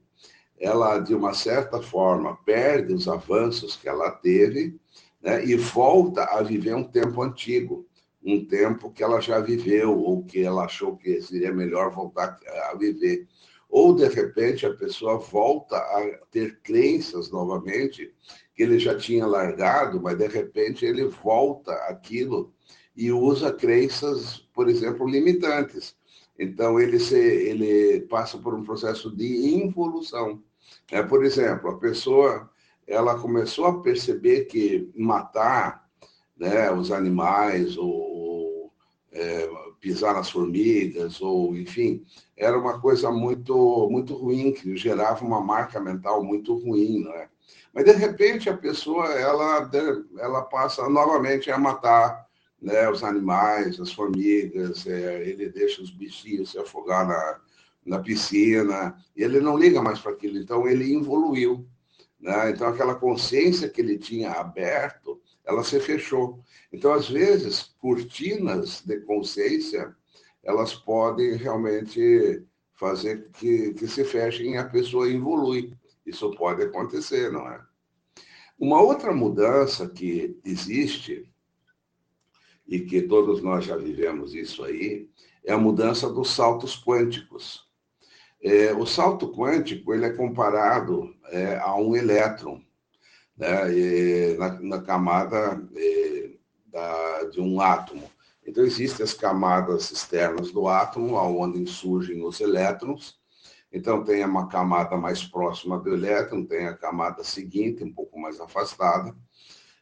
Ela, 0.58 1.00
de 1.00 1.13
uma 1.13 1.34
certa 1.34 1.82
forma, 1.82 2.38
perde 2.46 2.94
os 2.94 3.10
avanços 3.10 3.75
que 3.75 3.89
ela 3.89 4.10
teve 4.10 4.79
né? 5.22 5.44
e 5.44 5.56
volta 5.56 6.24
a 6.24 6.41
viver 6.41 6.75
um 6.75 6.84
tempo 6.84 7.22
antigo, 7.22 7.86
um 8.28 8.46
tempo 8.46 8.92
que 8.92 9.02
ela 9.02 9.22
já 9.22 9.40
viveu 9.40 9.98
ou 9.98 10.24
que 10.24 10.44
ela 10.44 10.66
achou 10.66 10.98
que 10.98 11.22
seria 11.22 11.54
melhor 11.54 11.92
voltar 11.92 12.38
a 12.70 12.76
viver. 12.76 13.26
Ou, 13.70 13.96
de 13.96 14.08
repente, 14.08 14.66
a 14.66 14.74
pessoa 14.74 15.18
volta 15.18 15.78
a 15.78 16.20
ter 16.30 16.60
crenças 16.62 17.32
novamente 17.32 18.14
que 18.54 18.64
ele 18.64 18.80
já 18.80 18.98
tinha 18.98 19.26
largado, 19.26 20.02
mas, 20.02 20.18
de 20.18 20.28
repente, 20.28 20.86
ele 20.86 21.06
volta 21.06 21.74
aquilo 21.90 22.54
e 22.96 23.12
usa 23.12 23.54
crenças, 23.54 24.40
por 24.54 24.68
exemplo, 24.68 25.08
limitantes. 25.08 25.96
Então, 26.38 26.80
ele, 26.80 27.00
se, 27.00 27.18
ele 27.18 28.02
passa 28.02 28.38
por 28.38 28.54
um 28.54 28.64
processo 28.64 29.16
de 29.16 29.56
involução. 29.56 30.42
É, 30.92 31.02
por 31.02 31.24
exemplo, 31.24 31.70
a 31.70 31.78
pessoa 31.78 32.50
ela 32.86 33.20
começou 33.20 33.66
a 33.66 33.82
perceber 33.82 34.46
que 34.46 34.90
matar 34.96 35.88
né, 36.38 36.72
os 36.72 36.92
animais 36.92 37.78
ou 37.78 38.07
é, 39.18 39.50
pisar 39.80 40.14
nas 40.14 40.30
formigas 40.30 41.20
ou 41.22 41.56
enfim 41.56 42.04
era 42.36 42.58
uma 42.58 42.80
coisa 42.80 43.12
muito 43.12 43.90
muito 43.90 44.14
ruim 44.16 44.52
que 44.52 44.76
gerava 44.78 45.26
uma 45.26 45.42
marca 45.42 45.80
mental 45.80 46.24
muito 46.24 46.56
ruim 46.56 47.08
é 47.08 47.28
mas 47.74 47.86
de 47.86 47.94
repente 47.94 48.50
a 48.50 48.58
pessoa 48.58 49.08
ela 49.14 49.70
ela 50.20 50.42
passa 50.44 50.88
novamente 50.90 51.50
a 51.50 51.58
matar 51.58 52.28
né, 52.62 52.90
os 52.90 53.04
animais 53.04 53.80
as 53.80 53.92
formigas 53.92 54.86
é, 54.86 55.28
ele 55.28 55.50
deixa 55.50 55.82
os 55.82 55.92
bichinhos 55.92 56.52
se 56.52 56.60
afogar 56.60 57.08
na 57.08 57.40
na 57.86 58.00
piscina 58.00 58.96
ele 59.16 59.40
não 59.40 59.58
liga 59.58 59.82
mais 59.82 60.00
para 60.00 60.12
aquilo 60.12 60.38
então 60.38 60.68
ele 60.68 60.96
evoluiu 60.96 61.66
né? 62.20 62.50
Então, 62.50 62.68
aquela 62.68 62.96
consciência 62.96 63.70
que 63.70 63.80
ele 63.80 63.98
tinha 63.98 64.32
aberto, 64.32 65.22
ela 65.48 65.63
se 65.63 65.80
fechou. 65.80 66.44
Então, 66.72 66.94
às 66.94 67.10
vezes, 67.10 67.74
cortinas 67.80 68.82
de 68.86 69.00
consciência, 69.01 69.96
elas 70.44 70.74
podem 70.74 71.36
realmente 71.36 72.44
fazer 72.75 73.30
que, 73.32 73.74
que 73.74 73.88
se 73.88 74.04
fechem 74.04 74.54
e 74.54 74.58
a 74.58 74.66
pessoa 74.66 75.10
evolui. 75.10 75.74
Isso 76.06 76.30
pode 76.32 76.62
acontecer, 76.63 77.32
não 77.32 77.48
é? 77.48 77.62
Uma 78.60 78.82
outra 78.82 79.13
mudança 79.13 79.88
que 79.88 80.38
existe, 80.44 81.30
e 82.68 82.82
que 82.82 83.01
todos 83.01 83.42
nós 83.42 83.63
já 83.63 83.77
vivemos 83.77 84.36
isso 84.36 84.63
aí, 84.63 85.10
é 85.46 85.54
a 85.54 85.58
mudança 85.58 86.10
dos 86.10 86.32
saltos 86.32 86.75
quânticos. 86.84 87.66
É, 88.42 88.74
o 88.74 88.86
salto 88.86 89.32
quântico 89.32 89.94
ele 89.94 90.06
é 90.06 90.12
comparado 90.12 91.16
é, 91.32 91.58
a 91.58 91.75
um 91.75 91.96
elétron 91.96 92.62
né, 93.38 94.34
na, 94.38 94.60
na, 94.62 94.82
camada 94.82 95.62
da, 96.65 97.24
de 97.25 97.39
um 97.39 97.62
átomo. 97.62 98.10
Então, 98.46 98.63
existem 98.63 99.03
as 99.03 99.13
camadas 99.13 99.91
externas 99.91 100.51
do 100.51 100.67
átomo, 100.67 101.15
onde 101.15 101.65
surgem 101.67 102.25
os 102.25 102.39
elétrons. 102.39 103.20
Então, 103.72 104.03
tem 104.03 104.24
uma 104.24 104.48
camada 104.48 104.96
mais 104.96 105.24
próxima 105.24 105.77
do 105.77 105.94
elétron, 105.94 106.46
tem 106.46 106.65
a 106.65 106.74
camada 106.74 107.24
seguinte, 107.24 107.84
um 107.84 107.94
pouco 107.94 108.17
mais 108.20 108.39
afastada. 108.39 109.15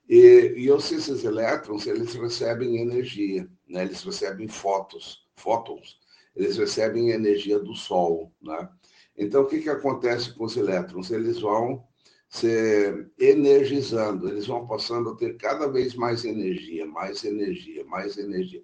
E, 0.09 0.53
e 0.57 0.69
esses 0.69 1.23
elétrons, 1.23 1.85
eles 1.85 2.13
recebem 2.15 2.77
energia, 2.77 3.47
né? 3.67 3.83
eles 3.83 4.03
recebem 4.03 4.47
fótons, 4.47 5.27
fótons 5.35 5.99
eles 6.35 6.57
recebem 6.57 7.11
energia 7.11 7.59
do 7.59 7.73
Sol. 7.75 8.31
Né? 8.41 8.69
Então, 9.17 9.43
o 9.43 9.47
que, 9.47 9.59
que 9.59 9.69
acontece 9.69 10.33
com 10.33 10.43
os 10.43 10.57
elétrons? 10.57 11.09
Eles 11.09 11.39
vão 11.39 11.87
se 12.27 13.07
energizando, 13.19 14.27
eles 14.27 14.47
vão 14.47 14.67
passando 14.67 15.11
a 15.11 15.15
ter 15.15 15.37
cada 15.37 15.67
vez 15.67 15.95
mais 15.95 16.25
energia, 16.25 16.85
mais 16.85 17.23
energia, 17.23 17.85
mais 17.85 18.17
energia. 18.17 18.63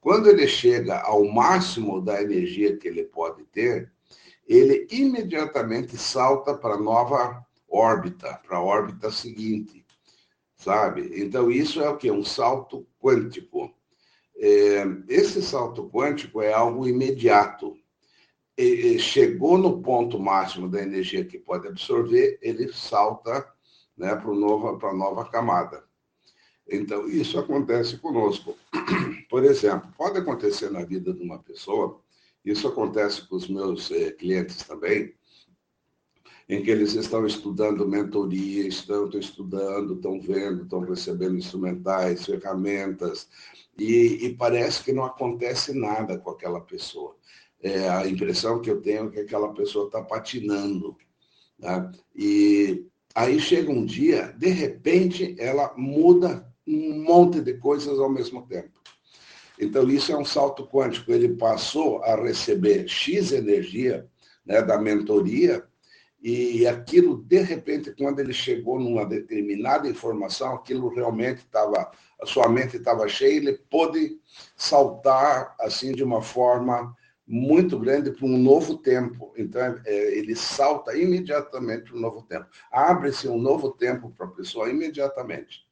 Quando 0.00 0.28
ele 0.28 0.48
chega 0.48 1.00
ao 1.00 1.24
máximo 1.24 2.00
da 2.00 2.20
energia 2.20 2.76
que 2.76 2.88
ele 2.88 3.04
pode 3.04 3.44
ter, 3.44 3.92
ele 4.48 4.86
imediatamente 4.90 5.96
salta 5.96 6.54
para 6.54 6.76
nova 6.76 7.46
órbita, 7.70 8.40
para 8.46 8.56
a 8.56 8.62
órbita 8.62 9.10
seguinte, 9.10 9.86
sabe? 10.56 11.12
Então, 11.22 11.50
isso 11.50 11.80
é 11.80 11.88
o 11.88 11.96
que? 11.96 12.10
Um 12.10 12.24
salto 12.24 12.86
quântico. 13.00 13.72
É, 14.36 14.84
esse 15.08 15.40
salto 15.40 15.88
quântico 15.88 16.42
é 16.42 16.52
algo 16.52 16.88
imediato. 16.88 17.71
Chegou 18.98 19.58
no 19.58 19.82
ponto 19.82 20.18
máximo 20.18 20.68
da 20.68 20.82
energia 20.82 21.24
que 21.24 21.38
pode 21.38 21.68
absorver, 21.68 22.38
ele 22.42 22.72
salta 22.72 23.46
né, 23.96 24.14
para 24.14 24.90
a 24.90 24.94
nova 24.94 25.28
camada. 25.28 25.84
Então, 26.68 27.08
isso 27.08 27.38
acontece 27.38 27.98
conosco. 27.98 28.56
Por 29.28 29.44
exemplo, 29.44 29.92
pode 29.96 30.18
acontecer 30.18 30.70
na 30.70 30.84
vida 30.84 31.12
de 31.12 31.22
uma 31.22 31.38
pessoa, 31.38 32.00
isso 32.44 32.66
acontece 32.66 33.28
com 33.28 33.36
os 33.36 33.48
meus 33.48 33.90
eh, 33.90 34.10
clientes 34.12 34.64
também, 34.64 35.14
em 36.48 36.62
que 36.62 36.70
eles 36.70 36.94
estão 36.94 37.24
estudando 37.26 37.86
mentoria, 37.86 38.66
estão 38.66 39.08
estudando, 39.10 39.94
estão 39.94 40.20
vendo, 40.20 40.64
estão 40.64 40.80
recebendo 40.80 41.36
instrumentais, 41.36 42.26
ferramentas, 42.26 43.28
e, 43.78 44.26
e 44.26 44.34
parece 44.34 44.82
que 44.82 44.92
não 44.92 45.04
acontece 45.04 45.72
nada 45.72 46.18
com 46.18 46.30
aquela 46.30 46.60
pessoa. 46.60 47.16
É, 47.62 47.88
a 47.88 48.06
impressão 48.06 48.60
que 48.60 48.70
eu 48.70 48.80
tenho 48.80 49.06
é 49.06 49.10
que 49.10 49.20
aquela 49.20 49.52
pessoa 49.54 49.86
está 49.86 50.02
patinando. 50.02 50.96
Né? 51.58 51.90
E 52.14 52.86
aí 53.14 53.38
chega 53.38 53.70
um 53.70 53.84
dia, 53.84 54.34
de 54.36 54.48
repente, 54.48 55.36
ela 55.38 55.72
muda 55.76 56.46
um 56.66 57.02
monte 57.04 57.40
de 57.40 57.54
coisas 57.54 57.98
ao 57.98 58.10
mesmo 58.10 58.46
tempo. 58.46 58.80
Então, 59.58 59.88
isso 59.88 60.10
é 60.10 60.16
um 60.16 60.24
salto 60.24 60.66
quântico. 60.66 61.12
Ele 61.12 61.28
passou 61.36 62.02
a 62.02 62.16
receber 62.16 62.88
X 62.88 63.30
energia 63.30 64.08
né, 64.44 64.60
da 64.60 64.76
mentoria 64.78 65.64
e 66.22 66.64
aquilo, 66.68 67.20
de 67.24 67.40
repente, 67.40 67.90
quando 67.90 68.20
ele 68.20 68.32
chegou 68.32 68.78
numa 68.78 69.04
determinada 69.04 69.88
informação, 69.88 70.54
aquilo 70.54 70.88
realmente 70.88 71.38
estava, 71.38 71.90
a 72.20 72.26
sua 72.26 72.48
mente 72.48 72.76
estava 72.76 73.08
cheia, 73.08 73.36
ele 73.36 73.58
pôde 73.68 74.20
saltar 74.56 75.56
assim 75.58 75.90
de 75.90 76.04
uma 76.04 76.22
forma 76.22 76.96
muito 77.26 77.78
grande 77.78 78.10
para 78.10 78.26
um 78.26 78.36
novo 78.36 78.76
tempo. 78.78 79.32
Então, 79.36 79.80
é, 79.84 80.18
ele 80.18 80.34
salta 80.34 80.96
imediatamente 80.96 81.84
para 81.84 81.96
um 81.96 82.00
novo 82.00 82.22
tempo. 82.22 82.46
Abre-se 82.70 83.28
um 83.28 83.38
novo 83.38 83.70
tempo 83.70 84.10
para 84.10 84.26
a 84.26 84.30
pessoa 84.30 84.68
imediatamente. 84.68 85.66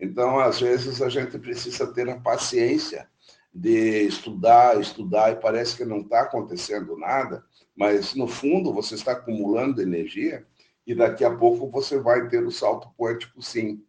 Então, 0.00 0.38
às 0.38 0.60
vezes, 0.60 1.00
a 1.00 1.08
gente 1.08 1.38
precisa 1.38 1.92
ter 1.92 2.08
a 2.08 2.20
paciência 2.20 3.08
de 3.54 4.06
estudar, 4.06 4.80
estudar, 4.80 5.32
e 5.32 5.36
parece 5.36 5.76
que 5.76 5.84
não 5.84 6.00
está 6.00 6.22
acontecendo 6.22 6.96
nada, 6.96 7.44
mas 7.76 8.14
no 8.14 8.26
fundo 8.26 8.72
você 8.72 8.94
está 8.94 9.12
acumulando 9.12 9.82
energia 9.82 10.46
e 10.86 10.94
daqui 10.94 11.24
a 11.24 11.34
pouco 11.36 11.70
você 11.70 11.98
vai 11.98 12.28
ter 12.28 12.44
o 12.44 12.50
salto 12.50 12.88
quântico 12.96 13.42
sim. 13.42 13.84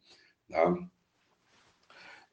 Tá? 0.50 0.76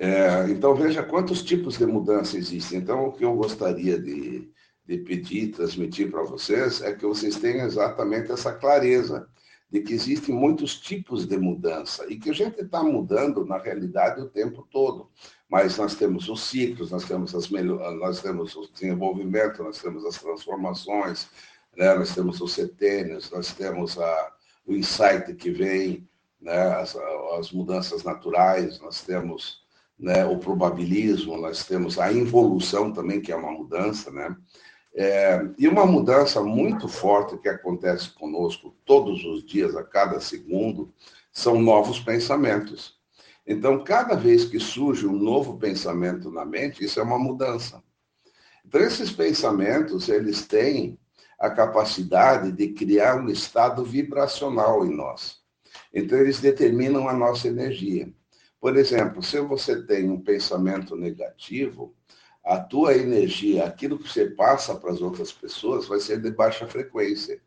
É, 0.02 0.49
então 0.49 0.75
veja 0.75 1.02
quantos 1.02 1.42
tipos 1.42 1.76
de 1.76 1.85
mudança 1.85 2.38
existem. 2.38 2.78
Então 2.78 3.09
o 3.09 3.12
que 3.12 3.23
eu 3.23 3.35
gostaria 3.35 4.00
de, 4.00 4.50
de 4.87 4.97
pedir, 4.97 5.49
transmitir 5.49 6.11
para 6.11 6.23
vocês 6.23 6.80
é 6.80 6.95
que 6.95 7.04
vocês 7.04 7.37
tenham 7.37 7.66
exatamente 7.66 8.33
essa 8.33 8.50
clareza 8.50 9.28
de 9.71 9.83
que 9.83 9.92
existem 9.92 10.35
muitos 10.35 10.80
tipos 10.80 11.26
de 11.26 11.37
mudança 11.37 12.11
e 12.11 12.16
que 12.16 12.30
a 12.30 12.33
gente 12.33 12.62
está 12.62 12.83
mudando 12.83 13.45
na 13.45 13.59
realidade 13.59 14.23
o 14.23 14.30
tempo 14.30 14.66
todo. 14.71 15.11
Mas 15.47 15.76
nós 15.76 15.95
temos 15.95 16.30
os 16.30 16.45
ciclos, 16.45 16.90
nós 16.90 17.04
temos, 17.04 17.35
as 17.35 17.50
nós 17.50 18.23
temos 18.23 18.57
o 18.57 18.73
desenvolvimento, 18.73 19.62
nós 19.62 19.83
temos 19.83 20.07
as 20.07 20.16
transformações, 20.16 21.28
né? 21.76 21.95
nós 21.95 22.14
temos 22.14 22.40
os 22.40 22.54
setênios, 22.54 23.30
nós 23.30 23.52
temos 23.52 23.99
a, 23.99 24.33
o 24.64 24.73
insight 24.73 25.35
que 25.35 25.50
vem, 25.50 26.09
né? 26.40 26.75
as, 26.76 26.97
as 27.38 27.52
mudanças 27.52 28.02
naturais, 28.02 28.80
nós 28.80 29.02
temos 29.02 29.60
né, 30.00 30.25
o 30.25 30.38
probabilismo, 30.38 31.37
nós 31.37 31.64
temos 31.64 31.99
a 31.99 32.11
involução 32.12 32.90
também, 32.90 33.21
que 33.21 33.30
é 33.30 33.37
uma 33.37 33.52
mudança, 33.52 34.11
né? 34.11 34.35
É, 34.92 35.49
e 35.57 35.69
uma 35.69 35.87
mudança 35.87 36.42
muito 36.42 36.88
forte 36.88 37.38
que 37.38 37.49
acontece 37.49 38.11
conosco 38.11 38.75
todos 38.85 39.25
os 39.25 39.45
dias, 39.45 39.76
a 39.76 39.85
cada 39.85 40.19
segundo, 40.21 40.92
são 41.33 41.61
novos 41.61 42.00
pensamentos. 42.00 42.99
Então, 43.47 43.85
cada 43.85 44.16
vez 44.16 44.45
que 44.45 44.59
surge 44.59 45.07
um 45.07 45.16
novo 45.16 45.59
pensamento 45.59 46.30
na 46.30 46.45
mente, 46.45 46.85
isso 46.85 46.99
é 46.99 47.02
uma 47.02 47.19
mudança. 47.19 47.83
Então, 48.64 48.80
esses 48.80 49.12
pensamentos, 49.12 50.09
eles 50.09 50.47
têm 50.47 50.99
a 51.38 51.50
capacidade 51.50 52.52
de 52.52 52.69
criar 52.69 53.16
um 53.16 53.28
estado 53.28 53.85
vibracional 53.85 54.85
em 54.85 54.95
nós. 54.95 55.38
Então, 55.92 56.19
eles 56.19 56.40
determinam 56.40 57.09
a 57.09 57.12
nossa 57.12 57.49
energia. 57.49 58.12
Por 58.61 58.76
exemplo, 58.76 59.23
se 59.23 59.40
você 59.40 59.83
tem 59.83 60.11
um 60.11 60.21
pensamento 60.21 60.95
negativo, 60.95 61.95
a 62.45 62.59
tua 62.59 62.95
energia, 62.95 63.64
aquilo 63.64 63.99
que 63.99 64.09
você 64.09 64.29
passa 64.31 64.75
para 64.75 64.93
as 64.93 65.00
outras 65.00 65.33
pessoas, 65.33 65.87
vai 65.87 65.99
ser 65.99 66.21
de 66.21 66.31
baixa 66.31 66.67
frequência. 66.67 67.40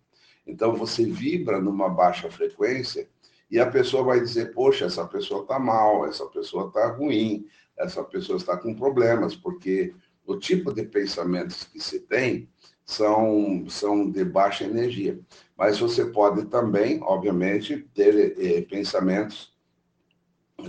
Então, 0.46 0.76
você 0.76 1.06
vibra 1.06 1.62
numa 1.62 1.88
baixa 1.88 2.30
frequência 2.32 3.08
e 3.50 3.60
a 3.60 3.70
pessoa 3.70 4.04
vai 4.04 4.20
dizer: 4.20 4.54
Poxa, 4.54 4.86
essa 4.86 5.06
pessoa 5.06 5.44
está 5.44 5.60
mal, 5.60 6.08
essa 6.08 6.26
pessoa 6.26 6.68
está 6.68 6.88
ruim, 6.88 7.46
essa 7.78 8.04
pessoa 8.04 8.38
está 8.38 8.58
com 8.58 8.74
problemas, 8.74 9.36
porque 9.36 9.94
o 10.26 10.38
tipo 10.38 10.74
de 10.74 10.84
pensamentos 10.84 11.64
que 11.64 11.80
se 11.80 12.00
tem 12.00 12.50
são, 12.86 13.66
são 13.70 14.10
de 14.10 14.26
baixa 14.26 14.64
energia. 14.64 15.20
Mas 15.56 15.80
você 15.80 16.06
pode 16.06 16.46
também, 16.46 17.00
obviamente, 17.04 17.88
ter 17.94 18.36
eh, 18.40 18.62
pensamentos 18.62 19.53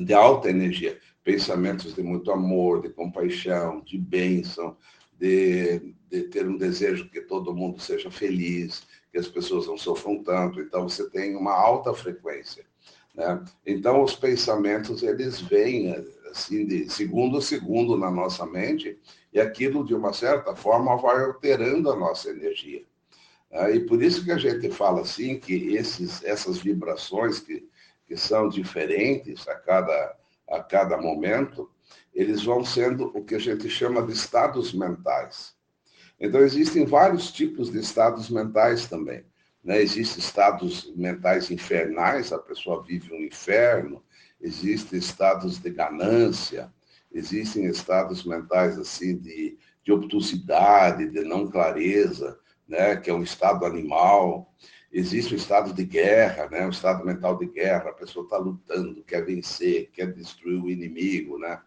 de 0.01 0.15
alta 0.15 0.51
energia, 0.51 0.99
pensamentos 1.23 1.95
de 1.95 2.03
muito 2.03 2.31
amor, 2.31 2.83
de 2.83 2.91
compaixão, 2.91 3.81
de 3.81 3.99
bênção, 3.99 4.77
de, 5.19 5.95
de 6.11 6.23
ter 6.25 6.47
um 6.47 6.57
desejo 6.57 7.09
que 7.09 7.21
todo 7.23 7.55
mundo 7.55 7.81
seja 7.81 8.11
feliz, 8.11 8.83
que 9.11 9.19
as 9.19 9.29
pessoas 9.29 9.67
não 9.67 9.79
sofram 9.79 10.23
tanto. 10.23 10.61
Então, 10.61 10.89
você 10.89 11.09
tem 11.09 11.37
uma 11.37 11.53
alta 11.53 11.95
frequência. 11.95 12.65
Né? 13.15 13.43
Então, 13.65 14.03
os 14.03 14.15
pensamentos, 14.15 15.03
eles 15.03 15.41
vêm 15.41 15.95
assim, 16.31 16.67
de 16.67 16.91
segundo 16.91 17.39
a 17.39 17.41
segundo 17.41 17.97
na 17.97 18.11
nossa 18.11 18.45
mente, 18.45 18.99
e 19.33 19.41
aquilo, 19.41 19.85
de 19.85 19.95
uma 19.95 20.13
certa 20.13 20.55
forma, 20.55 20.97
vai 20.97 21.25
alterando 21.25 21.91
a 21.91 21.97
nossa 21.97 22.31
energia. 22.31 22.83
Né? 23.51 23.77
E 23.77 23.81
por 23.87 24.03
isso 24.03 24.25
que 24.25 24.33
a 24.33 24.39
gente 24.39 24.69
fala 24.71 25.03
assim, 25.03 25.39
que 25.39 25.75
esses, 25.77 26.23
essas 26.25 26.59
vibrações 26.59 27.39
que, 27.39 27.69
que 28.07 28.17
são 28.17 28.49
diferentes 28.49 29.47
a 29.49 29.55
cada, 29.55 30.17
a 30.49 30.63
cada 30.63 30.97
momento, 30.97 31.71
eles 32.15 32.43
vão 32.45 32.65
sendo 32.65 33.11
o 33.17 33.25
que 33.25 33.35
a 33.35 33.39
gente 33.39 33.69
chama 33.69 34.03
de 34.07 34.13
estados 34.13 34.73
mentais. 34.73 35.55
Então, 36.21 36.41
existem 36.41 36.87
vários 36.87 37.33
tipos 37.33 37.71
de 37.71 37.79
estados 37.79 38.31
mentais 38.31 38.87
também. 38.87 39.25
Né? 39.63 39.81
Existem 39.81 40.23
estados 40.23 40.95
mentais 40.95 41.51
infernais, 41.51 42.33
a 42.33 42.39
pessoa 42.39 42.83
vive 42.83 43.13
um 43.13 43.23
inferno, 43.23 44.03
existem 44.41 44.99
estados 44.99 45.59
de 45.59 45.71
ganância, 45.71 46.73
existem 47.13 47.65
estados 47.67 48.25
mentais 48.25 48.79
assim 48.79 49.17
de, 49.17 49.59
de 49.83 49.93
obtusidade, 49.93 51.11
de 51.11 51.23
não 51.25 51.51
clareza, 51.51 52.39
né? 52.69 52.97
que 52.97 53.11
é 53.11 53.15
um 53.15 53.23
estado 53.23 53.65
animal. 53.65 54.53
Existe 54.95 55.35
o 55.35 55.37
estado 55.37 55.75
de 55.75 55.85
guerra, 55.85 56.49
né? 56.49 56.65
o 56.65 56.71
estado 56.71 57.05
mental 57.05 57.37
de 57.37 57.47
guerra, 57.47 57.91
a 57.91 57.95
pessoa 57.95 58.23
está 58.25 58.37
lutando, 58.37 59.03
quer 59.03 59.25
vencer, 59.25 59.91
quer 59.93 60.13
destruir 60.13 60.63
o 60.63 60.71
inimigo. 60.71 61.37
Né? 61.37 61.61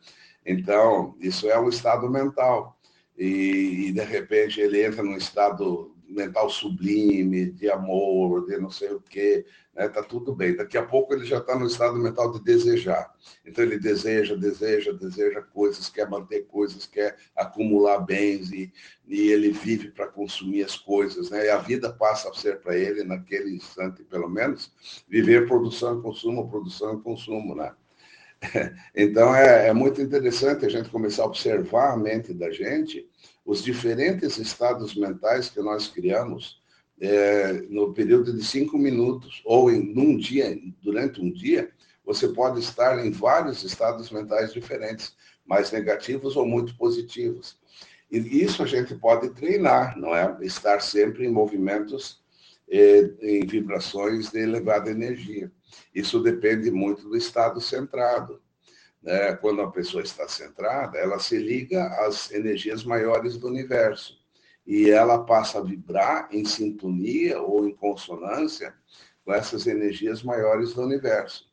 Então, 0.45 1.13
isso 1.19 1.49
é 1.49 1.59
um 1.59 1.67
estado 1.67 2.09
mental. 2.09 2.79
E, 3.17 3.87
e 3.87 3.91
de 3.91 4.03
repente 4.05 4.61
ele 4.61 4.81
entra 4.81 5.03
num 5.03 5.17
estado 5.17 5.93
mental 6.07 6.49
sublime, 6.49 7.51
de 7.51 7.69
amor, 7.69 8.45
de 8.45 8.57
não 8.57 8.69
sei 8.69 8.91
o 8.91 9.01
quê, 9.01 9.45
né? 9.77 9.87
Tá 9.87 10.01
tudo 10.01 10.35
bem. 10.35 10.55
Daqui 10.55 10.77
a 10.77 10.83
pouco 10.83 11.13
ele 11.13 11.25
já 11.25 11.37
está 11.37 11.57
no 11.57 11.67
estado 11.67 11.95
mental 11.97 12.31
de 12.31 12.43
desejar. 12.43 13.13
Então 13.45 13.63
ele 13.63 13.77
deseja, 13.77 14.35
deseja, 14.35 14.91
deseja 14.91 15.41
coisas, 15.41 15.89
quer 15.89 16.09
manter 16.09 16.47
coisas, 16.47 16.85
quer 16.85 17.15
acumular 17.35 17.99
bens 17.99 18.51
e, 18.51 18.73
e 19.07 19.29
ele 19.29 19.51
vive 19.51 19.91
para 19.91 20.07
consumir 20.07 20.63
as 20.63 20.75
coisas, 20.75 21.29
né? 21.29 21.45
E 21.45 21.49
a 21.49 21.57
vida 21.57 21.93
passa 21.93 22.29
a 22.29 22.33
ser 22.33 22.59
para 22.59 22.75
ele 22.75 23.03
naquele 23.03 23.55
instante, 23.55 24.03
pelo 24.03 24.29
menos, 24.29 24.71
viver 25.07 25.47
produção 25.47 25.99
e 25.99 26.01
consumo, 26.01 26.49
produção 26.49 26.97
e 26.97 27.01
consumo, 27.01 27.55
né? 27.55 27.73
Então 28.95 29.35
é, 29.35 29.67
é 29.67 29.73
muito 29.73 30.01
interessante 30.01 30.65
a 30.65 30.69
gente 30.69 30.89
começar 30.89 31.23
a 31.23 31.27
observar 31.27 31.93
a 31.93 31.97
mente 31.97 32.33
da 32.33 32.51
gente 32.51 33.07
os 33.47 33.63
diferentes 33.63 34.37
estados 34.37 34.93
mentais 34.93 35.49
que 35.49 35.61
nós 35.61 35.87
criamos 35.87 36.61
é, 36.99 37.53
no 37.69 37.93
período 37.93 38.33
de 38.33 38.43
cinco 38.43 38.77
minutos, 38.77 39.41
ou 39.45 39.71
em 39.71 39.93
num 39.93 40.17
dia, 40.17 40.59
durante 40.83 41.21
um 41.21 41.31
dia, 41.31 41.71
você 42.05 42.27
pode 42.27 42.59
estar 42.59 43.03
em 43.03 43.09
vários 43.09 43.63
estados 43.63 44.11
mentais 44.11 44.51
diferentes, 44.51 45.15
mais 45.45 45.71
negativos 45.71 46.35
ou 46.35 46.45
muito 46.45 46.75
positivos. 46.75 47.57
E 48.11 48.17
isso 48.43 48.61
a 48.61 48.65
gente 48.65 48.93
pode 48.95 49.29
treinar, 49.29 49.97
não 49.97 50.13
é? 50.13 50.37
Estar 50.41 50.81
sempre 50.81 51.25
em 51.25 51.31
movimentos, 51.31 52.21
é, 52.69 53.09
em 53.21 53.45
vibrações 53.45 54.29
de 54.29 54.39
elevada 54.39 54.91
energia. 54.91 55.49
Isso 55.95 56.21
depende 56.21 56.69
muito 56.69 57.07
do 57.07 57.15
estado 57.15 57.61
centrado 57.61 58.41
né, 59.07 59.33
quando 59.37 59.61
a 59.61 59.71
pessoa 59.71 60.03
está 60.03 60.27
centrada, 60.27 60.97
ela 60.97 61.17
se 61.17 61.37
liga 61.37 61.87
às 62.05 62.29
energias 62.29 62.83
maiores 62.83 63.37
do 63.37 63.47
universo 63.47 64.19
e 64.65 64.89
ela 64.89 65.23
passa 65.23 65.59
a 65.59 65.63
vibrar 65.63 66.27
em 66.29 66.43
sintonia 66.43 67.41
ou 67.41 67.65
em 67.65 67.73
consonância 67.73 68.75
com 69.23 69.33
essas 69.33 69.65
energias 69.65 70.21
maiores 70.23 70.73
do 70.73 70.81
universo. 70.81 71.49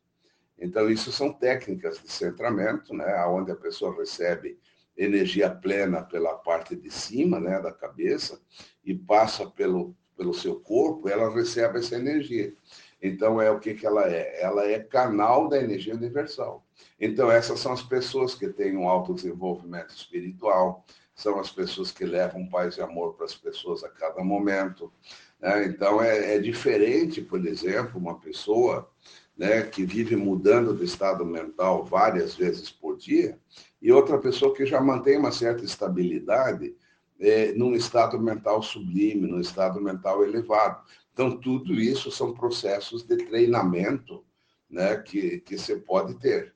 Então, 0.58 0.90
isso 0.90 1.12
são 1.12 1.32
técnicas 1.32 2.02
de 2.02 2.10
centramento, 2.10 2.92
né, 2.92 3.24
onde 3.26 3.52
a 3.52 3.56
pessoa 3.56 3.96
recebe 3.96 4.58
energia 4.96 5.48
plena 5.48 6.02
pela 6.02 6.34
parte 6.34 6.74
de 6.74 6.90
cima 6.90 7.38
né, 7.38 7.60
da 7.60 7.70
cabeça 7.70 8.40
e 8.84 8.92
passa 8.96 9.48
pelo, 9.48 9.94
pelo 10.16 10.34
seu 10.34 10.58
corpo, 10.58 11.08
ela 11.08 11.32
recebe 11.32 11.78
essa 11.78 11.94
energia. 11.94 12.52
Então, 13.00 13.40
é 13.40 13.48
o 13.48 13.60
que, 13.60 13.74
que 13.74 13.86
ela 13.86 14.10
é? 14.10 14.42
Ela 14.42 14.66
é 14.66 14.80
canal 14.80 15.48
da 15.48 15.60
energia 15.60 15.94
universal. 15.94 16.63
Então, 17.00 17.30
essas 17.30 17.60
são 17.60 17.72
as 17.72 17.82
pessoas 17.82 18.34
que 18.34 18.48
têm 18.48 18.76
um 18.76 18.88
alto 18.88 19.14
desenvolvimento 19.14 19.94
espiritual, 19.94 20.84
são 21.14 21.38
as 21.38 21.50
pessoas 21.50 21.92
que 21.92 22.04
levam 22.04 22.48
paz 22.48 22.76
e 22.76 22.82
amor 22.82 23.14
para 23.14 23.26
as 23.26 23.34
pessoas 23.34 23.84
a 23.84 23.88
cada 23.88 24.22
momento. 24.22 24.92
Né? 25.40 25.66
Então, 25.66 26.02
é, 26.02 26.34
é, 26.34 26.38
diferente, 26.38 27.20
por 27.20 27.44
exemplo, 27.46 27.98
uma 27.98 28.18
pessoa 28.18 28.90
né, 29.37 29.62
que 29.62 29.84
vive 29.84 30.16
mudando 30.16 30.74
de 30.74 30.84
estado 30.84 31.24
mental 31.24 31.84
várias 31.84 32.34
vezes 32.34 32.70
por 32.70 32.96
dia 32.96 33.38
e 33.80 33.92
outra 33.92 34.18
pessoa 34.18 34.54
que 34.54 34.64
já 34.64 34.80
mantém 34.80 35.18
uma 35.18 35.32
certa 35.32 35.64
estabilidade 35.64 36.74
é, 37.20 37.52
num 37.52 37.74
estado 37.74 38.18
mental 38.18 38.62
sublime, 38.62 39.26
num 39.26 39.40
estado 39.40 39.80
mental 39.80 40.24
elevado. 40.24 40.82
Então, 41.12 41.37
tudo 41.38 41.74
isso 41.74 42.10
são 42.10 42.34
processos 42.34 43.04
de 43.04 43.16
treinamento 43.16 44.24
né, 44.68 44.96
que, 44.96 45.40
que 45.40 45.56
você 45.56 45.76
pode 45.76 46.14
ter. 46.18 46.54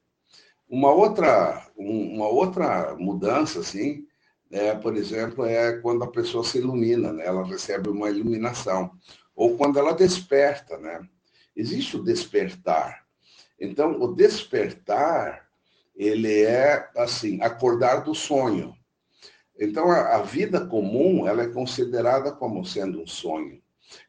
Uma 0.69 0.93
outra, 0.93 1.67
uma 1.77 2.29
outra 2.29 2.95
mudança, 2.97 3.61
assim, 3.61 4.07
é, 4.51 4.75
por 4.75 4.97
exemplo, 4.97 5.45
é 5.45 5.79
quando 5.79 6.05
a 6.05 6.11
pessoa 6.11 6.45
se 6.45 6.59
ilumina, 6.59 7.13
né? 7.13 7.27
ela 7.27 7.45
recebe 7.45 7.89
uma 7.89 8.11
iluminação. 8.11 8.91
Ou 9.35 9.57
quando 9.57 9.79
ela 9.79 9.95
desperta, 9.95 10.79
né? 10.79 11.01
Existe 11.55 11.97
o 11.97 12.03
despertar. 12.03 13.05
Então, 13.59 14.01
o 14.01 14.15
despertar, 14.15 15.49
ele 15.95 16.43
é, 16.43 16.89
assim, 16.97 17.41
acordar 17.43 18.05
do 18.05 18.15
sonho. 18.15 18.75
Então, 19.59 19.91
a, 19.91 20.17
a 20.17 20.23
vida 20.23 20.67
comum, 20.67 21.27
ela 21.27 21.43
é 21.43 21.49
considerada 21.49 22.31
como 22.33 22.65
sendo 22.65 23.03
um 23.03 23.07
sonho. 23.07 23.61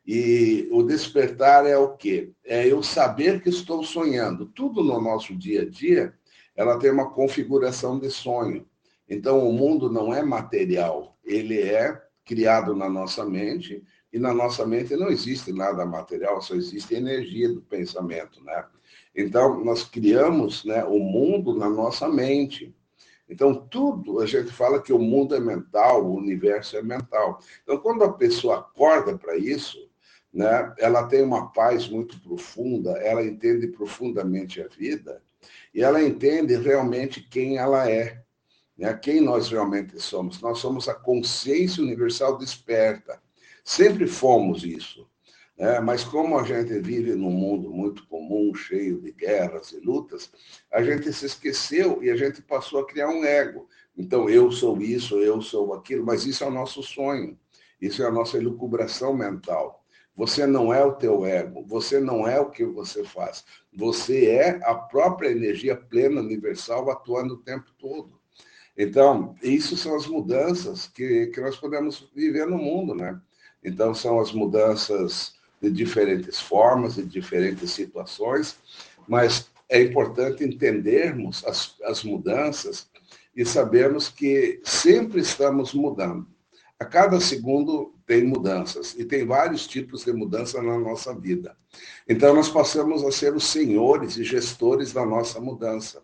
E 0.05 0.67
o 0.71 0.83
despertar 0.83 1.65
é 1.65 1.77
o 1.77 1.95
quê? 1.95 2.31
É 2.43 2.67
eu 2.67 2.83
saber 2.83 3.41
que 3.41 3.49
estou 3.49 3.83
sonhando. 3.83 4.45
Tudo 4.45 4.83
no 4.83 5.01
nosso 5.01 5.35
dia 5.35 5.63
a 5.63 5.69
dia, 5.69 6.13
ela 6.59 6.77
tem 6.77 6.91
uma 6.91 7.09
configuração 7.09 7.97
de 7.97 8.11
sonho. 8.11 8.67
Então, 9.07 9.47
o 9.47 9.53
mundo 9.53 9.89
não 9.89 10.13
é 10.13 10.21
material, 10.21 11.17
ele 11.23 11.57
é 11.57 11.97
criado 12.25 12.75
na 12.75 12.89
nossa 12.89 13.23
mente, 13.23 13.81
e 14.11 14.19
na 14.19 14.33
nossa 14.33 14.67
mente 14.67 14.93
não 14.97 15.07
existe 15.07 15.53
nada 15.53 15.85
material, 15.85 16.41
só 16.41 16.55
existe 16.55 16.93
energia 16.93 17.47
do 17.47 17.61
pensamento, 17.61 18.43
né? 18.43 18.65
Então, 19.15 19.63
nós 19.63 19.85
criamos 19.85 20.65
né, 20.65 20.83
o 20.83 20.99
mundo 20.99 21.55
na 21.55 21.69
nossa 21.69 22.09
mente. 22.09 22.75
Então, 23.29 23.55
tudo, 23.55 24.19
a 24.19 24.25
gente 24.25 24.51
fala 24.51 24.81
que 24.81 24.91
o 24.91 24.99
mundo 24.99 25.33
é 25.35 25.39
mental, 25.39 26.05
o 26.05 26.17
universo 26.17 26.75
é 26.75 26.81
mental. 26.81 27.39
Então, 27.63 27.77
quando 27.77 28.03
a 28.03 28.11
pessoa 28.11 28.59
acorda 28.59 29.17
para 29.17 29.37
isso, 29.37 29.77
né, 30.33 30.73
ela 30.77 31.07
tem 31.07 31.23
uma 31.23 31.53
paz 31.53 31.87
muito 31.87 32.19
profunda, 32.19 32.91
ela 32.97 33.23
entende 33.23 33.65
profundamente 33.67 34.61
a 34.61 34.67
vida 34.67 35.21
e 35.73 35.81
ela 35.81 36.01
entende 36.01 36.55
realmente 36.55 37.21
quem 37.21 37.57
ela 37.57 37.89
é, 37.89 38.21
né, 38.77 38.93
quem 38.93 39.21
nós 39.21 39.49
realmente 39.49 39.99
somos. 39.99 40.41
Nós 40.41 40.59
somos 40.59 40.87
a 40.87 40.93
consciência 40.93 41.83
universal 41.83 42.37
desperta. 42.37 43.21
Sempre 43.63 44.07
fomos 44.07 44.63
isso. 44.63 45.07
Né? 45.57 45.79
Mas 45.81 46.03
como 46.03 46.39
a 46.39 46.43
gente 46.43 46.79
vive 46.79 47.13
num 47.13 47.29
mundo 47.29 47.69
muito 47.69 48.07
comum, 48.07 48.55
cheio 48.55 49.01
de 49.01 49.11
guerras 49.11 49.73
e 49.73 49.79
lutas, 49.81 50.31
a 50.71 50.81
gente 50.81 51.11
se 51.11 51.25
esqueceu 51.25 52.01
e 52.01 52.09
a 52.09 52.15
gente 52.15 52.41
passou 52.41 52.79
a 52.79 52.87
criar 52.87 53.09
um 53.09 53.25
ego. 53.25 53.67
Então, 53.97 54.29
eu 54.29 54.49
sou 54.49 54.81
isso, 54.81 55.19
eu 55.19 55.41
sou 55.41 55.73
aquilo, 55.73 56.05
mas 56.05 56.25
isso 56.25 56.43
é 56.43 56.47
o 56.47 56.51
nosso 56.51 56.81
sonho. 56.81 57.37
Isso 57.81 58.01
é 58.01 58.07
a 58.07 58.11
nossa 58.11 58.37
elucubração 58.37 59.13
mental. 59.13 59.78
Você 60.15 60.45
não 60.45 60.73
é 60.73 60.83
o 60.83 60.93
teu 60.93 61.25
ego, 61.25 61.63
você 61.65 61.99
não 61.99 62.27
é 62.27 62.39
o 62.39 62.49
que 62.49 62.65
você 62.65 63.03
faz. 63.03 63.45
Você 63.73 64.25
é 64.27 64.59
a 64.63 64.75
própria 64.75 65.29
energia 65.29 65.75
plena, 65.75 66.19
universal, 66.19 66.89
atuando 66.91 67.35
o 67.35 67.41
tempo 67.41 67.71
todo. 67.79 68.19
Então, 68.77 69.35
isso 69.41 69.75
são 69.75 69.95
as 69.95 70.07
mudanças 70.07 70.87
que, 70.87 71.27
que 71.27 71.41
nós 71.41 71.57
podemos 71.57 72.09
viver 72.15 72.47
no 72.47 72.57
mundo, 72.57 72.95
né? 72.95 73.19
Então, 73.63 73.93
são 73.93 74.19
as 74.19 74.31
mudanças 74.31 75.33
de 75.61 75.69
diferentes 75.69 76.39
formas, 76.39 76.95
de 76.95 77.05
diferentes 77.05 77.71
situações, 77.71 78.57
mas 79.07 79.49
é 79.67 79.81
importante 79.81 80.43
entendermos 80.43 81.45
as, 81.45 81.75
as 81.83 82.03
mudanças 82.03 82.89
e 83.35 83.45
sabermos 83.45 84.09
que 84.09 84.59
sempre 84.63 85.21
estamos 85.21 85.73
mudando. 85.73 86.27
A 86.79 86.85
cada 86.85 87.19
segundo 87.19 87.93
tem 88.09 88.23
mudanças, 88.23 88.95
e 88.97 89.05
tem 89.05 89.23
vários 89.23 89.67
tipos 89.67 90.03
de 90.03 90.11
mudança 90.11 90.59
na 90.63 90.79
nossa 90.79 91.13
vida. 91.13 91.55
Então, 92.09 92.33
nós 92.33 92.49
passamos 92.49 93.03
a 93.03 93.11
ser 93.11 93.35
os 93.35 93.43
senhores 93.43 94.17
e 94.17 94.23
gestores 94.23 94.91
da 94.91 95.05
nossa 95.05 95.39
mudança. 95.39 96.01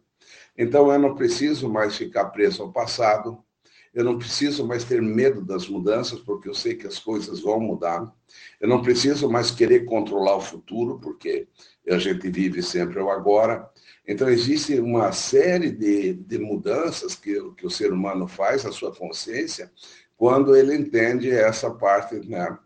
Então, 0.56 0.92
eu 0.92 1.00
não 1.00 1.16
preciso 1.16 1.68
mais 1.68 1.98
ficar 1.98 2.26
preso 2.26 2.62
ao 2.62 2.72
passado, 2.72 3.44
eu 3.92 4.04
não 4.04 4.20
preciso 4.20 4.68
mais 4.68 4.84
ter 4.84 5.02
medo 5.02 5.42
das 5.42 5.68
mudanças, 5.68 6.20
porque 6.20 6.48
eu 6.48 6.54
sei 6.54 6.76
que 6.76 6.86
as 6.86 7.00
coisas 7.00 7.40
vão 7.40 7.60
mudar. 7.60 8.14
Eu 8.62 8.70
não 8.70 8.84
preciso 8.84 9.28
mais 9.28 9.50
querer 9.50 9.86
controlar 9.86 10.36
o 10.36 10.42
futuro, 10.42 11.00
porque 11.00 11.48
a 11.90 11.98
gente 11.98 12.30
vive 12.30 12.62
sempre 12.62 13.00
o 13.00 13.10
agora. 13.10 13.68
Então, 14.08 14.30
existe 14.30 14.80
uma 14.80 15.12
série 15.12 15.72
de, 15.72 16.14
de 16.14 16.38
mudanças 16.38 17.16
que, 17.16 17.34
que 17.58 17.66
o 17.66 17.72
ser 17.72 17.92
humano 17.92 18.28
faz 18.28 18.64
na 18.64 18.72
sua 18.72 18.94
consciência, 18.94 19.72
quando 20.18 20.56
ele 20.56 20.76
entende 20.76 21.30
essa 21.32 21.70
parte 21.72 22.16
né, 22.28 22.58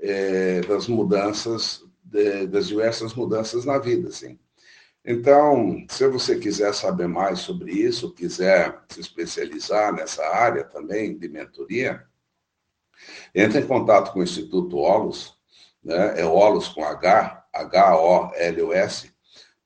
é, 0.00 0.60
das 0.62 0.86
mudanças, 0.86 1.84
de, 2.02 2.46
das 2.46 2.68
diversas 2.68 3.14
mudanças 3.14 3.64
na 3.64 3.78
vida. 3.78 4.08
Assim. 4.08 4.38
Então, 5.04 5.84
se 5.88 6.06
você 6.06 6.38
quiser 6.38 6.72
saber 6.74 7.08
mais 7.08 7.40
sobre 7.40 7.72
isso, 7.72 8.14
quiser 8.14 8.80
se 8.88 9.00
especializar 9.00 9.92
nessa 9.92 10.24
área 10.24 10.64
também 10.64 11.16
de 11.18 11.28
mentoria, 11.28 12.04
entre 13.34 13.60
em 13.60 13.66
contato 13.66 14.12
com 14.12 14.20
o 14.20 14.22
Instituto 14.22 14.76
Olos, 14.76 15.36
né, 15.82 16.20
é 16.20 16.24
Olos 16.24 16.68
com 16.68 16.84
H, 16.84 17.44
H-O-L-O-S, 17.52 19.10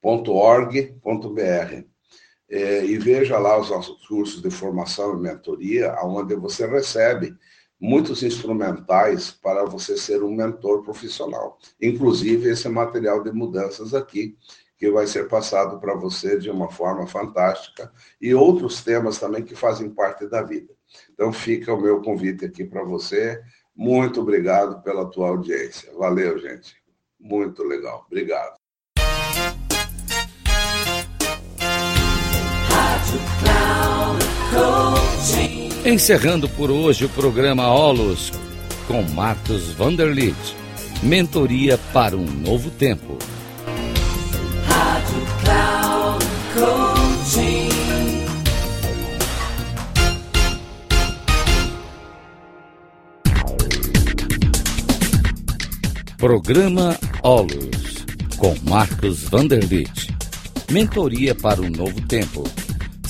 .org.br 0.03 1.87
é, 2.49 2.85
e 2.85 2.97
veja 2.97 3.39
lá 3.39 3.59
os 3.59 3.71
nossos 3.71 4.07
cursos 4.07 4.41
de 4.41 4.51
formação 4.51 5.15
e 5.15 5.21
mentoria, 5.21 5.97
onde 6.03 6.35
você 6.37 6.67
recebe 6.67 7.37
muitos 7.81 8.23
instrumentais 8.23 9.31
para 9.31 9.65
você 9.65 9.97
ser 9.97 10.23
um 10.23 10.35
mentor 10.35 10.83
profissional. 10.83 11.59
Inclusive 11.81 12.49
esse 12.49 12.69
material 12.69 13.23
de 13.23 13.33
mudanças 13.33 13.95
aqui, 13.95 14.37
que 14.79 14.91
vai 14.91 15.07
ser 15.07 15.29
passado 15.29 15.81
para 15.81 15.95
você 15.95 16.39
de 16.39 16.51
uma 16.51 16.71
forma 16.71 17.07
fantástica, 17.07 17.91
e 18.21 18.35
outros 18.35 18.83
temas 18.85 19.19
também 19.19 19.43
que 19.43 19.55
fazem 19.55 19.91
parte 19.91 20.27
da 20.27 20.43
vida. 20.43 20.73
Então 21.13 21.33
fica 21.33 21.73
o 21.73 21.81
meu 21.81 22.01
convite 22.03 22.45
aqui 22.45 22.65
para 22.65 22.85
você. 22.85 23.43
Muito 23.75 24.21
obrigado 24.21 24.83
pela 24.83 25.11
tua 25.11 25.29
audiência. 25.29 25.93
Valeu, 25.95 26.39
gente. 26.39 26.77
Muito 27.19 27.63
legal. 27.63 28.05
Obrigado. 28.07 28.56
Encerrando 35.85 36.49
por 36.49 36.71
hoje 36.71 37.05
o 37.05 37.09
programa 37.09 37.69
Olos 37.69 38.33
com 38.87 39.03
Marcos 39.03 39.73
Vanderlit. 39.73 40.37
Mentoria 41.03 41.79
para 41.93 42.17
um 42.17 42.25
novo 42.25 42.71
tempo. 42.71 43.19
Rádio 44.67 45.27
Cloud. 45.43 46.27
Programa 56.17 56.99
Olos 57.23 58.05
com 58.37 58.55
Marcos 58.69 59.23
Vanderlit. 59.25 60.13
Mentoria 60.71 61.35
para 61.35 61.61
um 61.61 61.71
novo 61.71 62.01
tempo 62.09 62.43